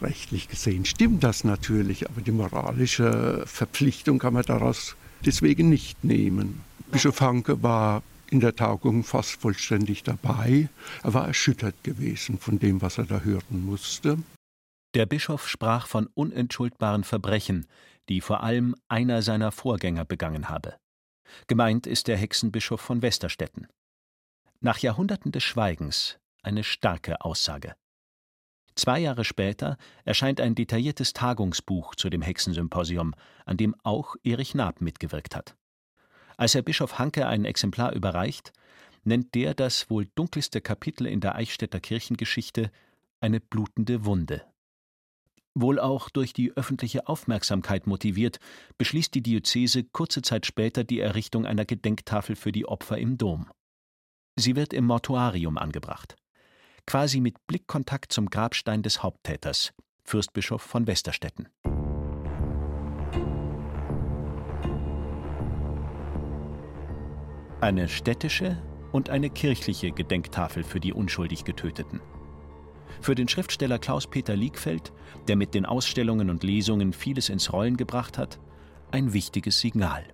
Rechtlich 0.00 0.48
gesehen 0.48 0.84
stimmt 0.84 1.24
das 1.24 1.44
natürlich, 1.44 2.08
aber 2.08 2.20
die 2.20 2.32
moralische 2.32 3.42
Verpflichtung 3.46 4.18
kann 4.18 4.34
man 4.34 4.44
daraus 4.44 4.96
deswegen 5.24 5.68
nicht 5.68 6.04
nehmen. 6.04 6.60
Bischof 6.90 7.20
Hanke 7.20 7.62
war 7.62 8.02
in 8.30 8.40
der 8.40 8.56
Tagung 8.56 9.04
fast 9.04 9.40
vollständig 9.40 10.02
dabei. 10.02 10.68
Er 11.02 11.14
war 11.14 11.26
erschüttert 11.26 11.82
gewesen 11.82 12.38
von 12.38 12.58
dem, 12.58 12.80
was 12.80 12.98
er 12.98 13.04
da 13.04 13.20
hören 13.20 13.64
musste. 13.64 14.18
Der 14.94 15.06
Bischof 15.06 15.48
sprach 15.48 15.86
von 15.86 16.08
unentschuldbaren 16.14 17.04
Verbrechen, 17.04 17.66
die 18.08 18.20
vor 18.20 18.42
allem 18.42 18.74
einer 18.88 19.22
seiner 19.22 19.52
Vorgänger 19.52 20.04
begangen 20.04 20.48
habe. 20.48 20.74
Gemeint 21.46 21.86
ist 21.86 22.08
der 22.08 22.16
Hexenbischof 22.16 22.80
von 22.80 23.02
Westerstetten. 23.02 23.66
Nach 24.60 24.78
Jahrhunderten 24.78 25.32
des 25.32 25.42
Schweigens 25.42 26.18
eine 26.42 26.64
starke 26.64 27.20
Aussage. 27.22 27.74
Zwei 28.74 29.00
Jahre 29.00 29.24
später 29.24 29.76
erscheint 30.04 30.40
ein 30.40 30.54
detailliertes 30.54 31.12
Tagungsbuch 31.12 31.94
zu 31.94 32.08
dem 32.08 32.22
Hexensymposium, 32.22 33.14
an 33.44 33.56
dem 33.56 33.74
auch 33.82 34.16
Erich 34.22 34.54
Naab 34.54 34.80
mitgewirkt 34.80 35.36
hat. 35.36 35.56
Als 36.36 36.54
er 36.54 36.62
Bischof 36.62 36.98
Hanke 36.98 37.26
ein 37.26 37.44
Exemplar 37.44 37.92
überreicht, 37.92 38.52
nennt 39.04 39.34
der 39.34 39.54
das 39.54 39.90
wohl 39.90 40.06
dunkelste 40.14 40.60
Kapitel 40.60 41.06
in 41.06 41.20
der 41.20 41.34
Eichstätter 41.34 41.80
Kirchengeschichte 41.80 42.70
eine 43.20 43.40
blutende 43.40 44.04
Wunde. 44.04 44.42
Wohl 45.54 45.80
auch 45.80 46.10
durch 46.10 46.32
die 46.32 46.56
öffentliche 46.56 47.08
Aufmerksamkeit 47.08 47.86
motiviert, 47.86 48.38
beschließt 48.78 49.14
die 49.14 49.22
Diözese 49.22 49.84
kurze 49.84 50.22
Zeit 50.22 50.46
später 50.46 50.84
die 50.84 51.00
Errichtung 51.00 51.44
einer 51.44 51.64
Gedenktafel 51.64 52.36
für 52.36 52.52
die 52.52 52.66
Opfer 52.66 52.98
im 52.98 53.18
Dom. 53.18 53.50
Sie 54.36 54.54
wird 54.54 54.72
im 54.72 54.86
Mortuarium 54.86 55.58
angebracht. 55.58 56.16
Quasi 56.86 57.20
mit 57.20 57.46
Blickkontakt 57.46 58.12
zum 58.12 58.30
Grabstein 58.30 58.82
des 58.82 59.02
Haupttäters, 59.02 59.72
Fürstbischof 60.04 60.62
von 60.62 60.86
Westerstetten. 60.86 61.48
Eine 67.60 67.88
städtische 67.88 68.62
und 68.92 69.10
eine 69.10 69.30
kirchliche 69.30 69.90
Gedenktafel 69.92 70.62
für 70.64 70.80
die 70.80 70.92
unschuldig 70.92 71.44
Getöteten. 71.44 72.00
Für 73.00 73.14
den 73.14 73.28
Schriftsteller 73.28 73.78
Klaus-Peter 73.78 74.36
Liegfeld, 74.36 74.92
der 75.26 75.36
mit 75.36 75.54
den 75.54 75.64
Ausstellungen 75.64 76.28
und 76.28 76.42
Lesungen 76.42 76.92
vieles 76.92 77.28
ins 77.30 77.52
Rollen 77.52 77.76
gebracht 77.76 78.18
hat, 78.18 78.38
ein 78.90 79.12
wichtiges 79.12 79.60
Signal. 79.60 80.04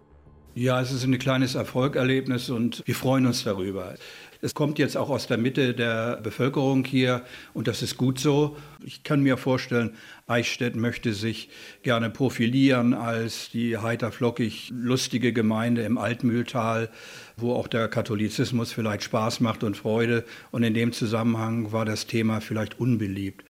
Ja, 0.59 0.81
es 0.81 0.91
ist 0.91 1.05
ein 1.05 1.19
kleines 1.19 1.55
Erfolgerlebnis 1.55 2.49
und 2.49 2.83
wir 2.87 2.95
freuen 2.95 3.27
uns 3.27 3.45
darüber. 3.45 3.95
Es 4.41 4.55
kommt 4.55 4.79
jetzt 4.79 4.97
auch 4.97 5.11
aus 5.11 5.27
der 5.27 5.37
Mitte 5.37 5.75
der 5.75 6.17
Bevölkerung 6.17 6.83
hier 6.83 7.27
und 7.53 7.69
das 7.69 7.83
ist 7.83 7.99
gut 7.99 8.19
so. 8.19 8.57
Ich 8.83 9.03
kann 9.03 9.23
mir 9.23 9.37
vorstellen, 9.37 9.97
Eichstätt 10.27 10.75
möchte 10.75 11.13
sich 11.13 11.51
gerne 11.83 12.09
profilieren 12.09 12.95
als 12.95 13.51
die 13.51 13.77
heiterflockig 13.77 14.73
lustige 14.75 15.35
Gemeinde 15.35 15.83
im 15.83 15.99
Altmühltal, 15.99 16.89
wo 17.37 17.53
auch 17.53 17.69
der 17.69 17.89
Katholizismus 17.89 18.73
vielleicht 18.73 19.03
Spaß 19.03 19.41
macht 19.41 19.63
und 19.63 19.77
Freude. 19.77 20.25
Und 20.53 20.63
in 20.63 20.73
dem 20.73 20.95
Zusammenhang 20.95 21.71
war 21.71 21.85
das 21.85 22.07
Thema 22.07 22.41
vielleicht 22.41 22.81
unbeliebt. 22.81 23.45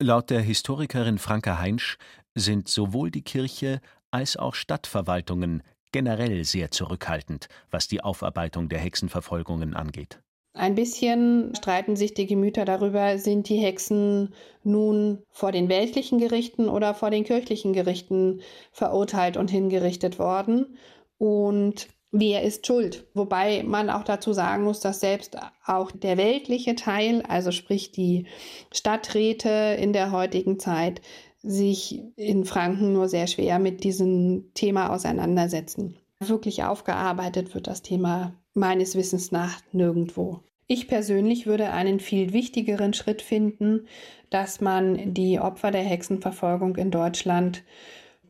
Laut 0.00 0.30
der 0.30 0.42
Historikerin 0.42 1.18
Franke 1.18 1.58
Heinsch 1.58 1.96
sind 2.36 2.68
sowohl 2.68 3.10
die 3.10 3.22
Kirche 3.22 3.80
als 4.12 4.36
auch 4.36 4.54
Stadtverwaltungen 4.54 5.64
generell 5.92 6.44
sehr 6.44 6.70
zurückhaltend, 6.70 7.48
was 7.70 7.88
die 7.88 8.02
Aufarbeitung 8.02 8.68
der 8.68 8.78
Hexenverfolgungen 8.78 9.74
angeht. 9.74 10.20
Ein 10.56 10.74
bisschen 10.74 11.54
streiten 11.54 11.96
sich 11.96 12.14
die 12.14 12.26
Gemüter 12.26 12.64
darüber, 12.64 13.18
sind 13.18 13.50
die 13.50 13.58
Hexen 13.58 14.32
nun 14.64 15.22
vor 15.30 15.52
den 15.52 15.68
weltlichen 15.68 16.18
Gerichten 16.18 16.70
oder 16.70 16.94
vor 16.94 17.10
den 17.10 17.24
kirchlichen 17.24 17.74
Gerichten 17.74 18.40
verurteilt 18.72 19.36
und 19.36 19.50
hingerichtet 19.50 20.18
worden. 20.18 20.78
Und 21.18 21.88
wer 22.10 22.42
ist 22.42 22.66
schuld? 22.66 23.06
Wobei 23.12 23.64
man 23.64 23.90
auch 23.90 24.02
dazu 24.02 24.32
sagen 24.32 24.64
muss, 24.64 24.80
dass 24.80 25.00
selbst 25.00 25.36
auch 25.66 25.90
der 25.90 26.16
weltliche 26.16 26.74
Teil, 26.74 27.22
also 27.28 27.52
sprich 27.52 27.92
die 27.92 28.26
Stadträte 28.72 29.76
in 29.78 29.92
der 29.92 30.10
heutigen 30.10 30.58
Zeit, 30.58 31.02
sich 31.46 32.02
in 32.16 32.44
Franken 32.44 32.92
nur 32.92 33.08
sehr 33.08 33.26
schwer 33.26 33.58
mit 33.58 33.84
diesem 33.84 34.52
Thema 34.54 34.90
auseinandersetzen. 34.90 35.96
Wirklich 36.18 36.64
aufgearbeitet 36.64 37.54
wird 37.54 37.66
das 37.66 37.82
Thema 37.82 38.34
meines 38.54 38.96
Wissens 38.96 39.32
nach 39.32 39.60
nirgendwo. 39.72 40.40
Ich 40.66 40.88
persönlich 40.88 41.46
würde 41.46 41.70
einen 41.70 42.00
viel 42.00 42.32
wichtigeren 42.32 42.92
Schritt 42.92 43.22
finden, 43.22 43.86
dass 44.30 44.60
man 44.60 45.14
die 45.14 45.38
Opfer 45.38 45.70
der 45.70 45.82
Hexenverfolgung 45.82 46.76
in 46.76 46.90
Deutschland 46.90 47.62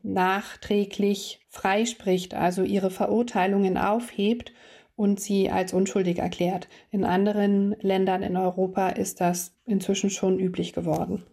nachträglich 0.03 1.39
freispricht, 1.49 2.35
also 2.35 2.61
ihre 2.61 2.91
Verurteilungen 2.91 3.77
aufhebt 3.77 4.53
und 4.95 5.19
sie 5.19 5.49
als 5.49 5.73
unschuldig 5.73 6.19
erklärt. 6.19 6.67
In 6.91 7.03
anderen 7.03 7.75
Ländern 7.81 8.21
in 8.21 8.37
Europa 8.37 8.89
ist 8.89 9.21
das 9.21 9.55
inzwischen 9.65 10.09
schon 10.09 10.39
üblich 10.39 10.73
geworden. 10.73 11.25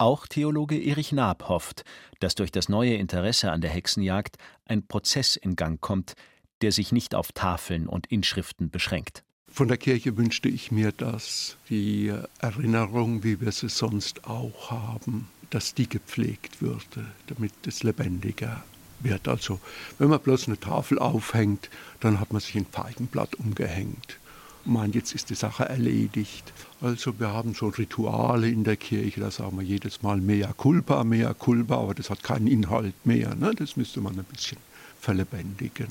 Auch 0.00 0.28
Theologe 0.28 0.80
Erich 0.80 1.10
Naab 1.10 1.48
hofft, 1.48 1.84
dass 2.20 2.36
durch 2.36 2.52
das 2.52 2.68
neue 2.68 2.94
Interesse 2.94 3.50
an 3.50 3.60
der 3.60 3.70
Hexenjagd 3.70 4.36
ein 4.64 4.86
Prozess 4.86 5.34
in 5.34 5.56
Gang 5.56 5.80
kommt, 5.80 6.14
der 6.62 6.70
sich 6.70 6.92
nicht 6.92 7.16
auf 7.16 7.32
Tafeln 7.32 7.88
und 7.88 8.06
Inschriften 8.06 8.70
beschränkt. 8.70 9.24
Von 9.48 9.66
der 9.66 9.76
Kirche 9.76 10.16
wünschte 10.16 10.48
ich 10.48 10.70
mir, 10.70 10.92
dass 10.92 11.56
die 11.68 12.12
Erinnerung, 12.38 13.24
wie 13.24 13.40
wir 13.40 13.50
sie 13.50 13.68
sonst 13.68 14.24
auch 14.24 14.70
haben, 14.70 15.28
dass 15.50 15.74
die 15.74 15.88
gepflegt 15.88 16.62
würde, 16.62 17.06
damit 17.26 17.52
es 17.66 17.82
lebendiger 17.82 18.62
wird. 19.00 19.26
Also 19.26 19.58
wenn 19.98 20.10
man 20.10 20.20
bloß 20.20 20.46
eine 20.46 20.60
Tafel 20.60 21.00
aufhängt, 21.00 21.70
dann 21.98 22.20
hat 22.20 22.32
man 22.32 22.40
sich 22.40 22.54
ein 22.54 22.66
Feigenblatt 22.66 23.34
umgehängt 23.34 24.18
meint, 24.68 24.94
jetzt 24.94 25.14
ist 25.14 25.30
die 25.30 25.34
Sache 25.34 25.68
erledigt. 25.68 26.52
Also 26.80 27.18
wir 27.18 27.32
haben 27.32 27.54
schon 27.54 27.70
Rituale 27.70 28.48
in 28.48 28.64
der 28.64 28.76
Kirche, 28.76 29.20
da 29.20 29.30
sagen 29.30 29.58
wir 29.58 29.64
jedes 29.64 30.02
Mal 30.02 30.18
mehr 30.18 30.52
culpa, 30.56 31.04
mehr 31.04 31.34
culpa, 31.34 31.76
aber 31.76 31.94
das 31.94 32.10
hat 32.10 32.22
keinen 32.22 32.46
Inhalt 32.46 32.94
mehr. 33.04 33.34
Ne? 33.34 33.52
Das 33.56 33.76
müsste 33.76 34.00
man 34.00 34.18
ein 34.18 34.24
bisschen 34.24 34.58
verlebendigen. 35.00 35.88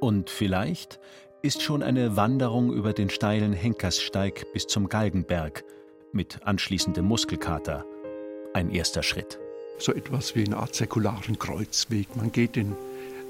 Und 0.00 0.28
vielleicht 0.28 1.00
ist 1.40 1.62
schon 1.62 1.82
eine 1.82 2.16
Wanderung 2.16 2.72
über 2.72 2.92
den 2.92 3.08
steilen 3.08 3.52
Henkerssteig 3.52 4.46
bis 4.52 4.66
zum 4.66 4.88
Galgenberg 4.88 5.64
mit 6.12 6.40
anschließendem 6.44 7.04
Muskelkater 7.04 7.84
ein 8.52 8.70
erster 8.70 9.02
Schritt 9.02 9.38
so 9.78 9.92
etwas 9.92 10.34
wie 10.34 10.44
eine 10.44 10.56
Art 10.56 10.74
säkularen 10.74 11.38
Kreuzweg. 11.38 12.14
Man 12.16 12.32
geht 12.32 12.56
den 12.56 12.76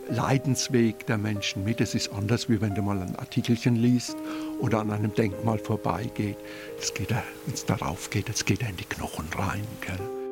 Leidensweg 0.08 1.06
der 1.06 1.18
Menschen 1.18 1.64
mit. 1.64 1.80
Es 1.80 1.94
ist 1.94 2.12
anders, 2.12 2.48
wie 2.48 2.60
wenn 2.60 2.74
du 2.74 2.82
mal 2.82 3.00
ein 3.00 3.16
Artikelchen 3.16 3.76
liest 3.76 4.16
oder 4.60 4.80
an 4.80 4.90
einem 4.90 5.14
Denkmal 5.14 5.58
vorbeigeht. 5.58 6.36
Es 6.78 6.92
geht, 6.92 7.10
wenn 7.10 7.54
es 7.54 7.64
darauf 7.64 8.10
geht, 8.10 8.28
jetzt 8.28 8.46
geht 8.46 8.62
er 8.62 8.68
in 8.68 8.76
die 8.76 8.84
Knochen 8.84 9.26
rein. 9.36 9.66
Gell? 9.80 10.23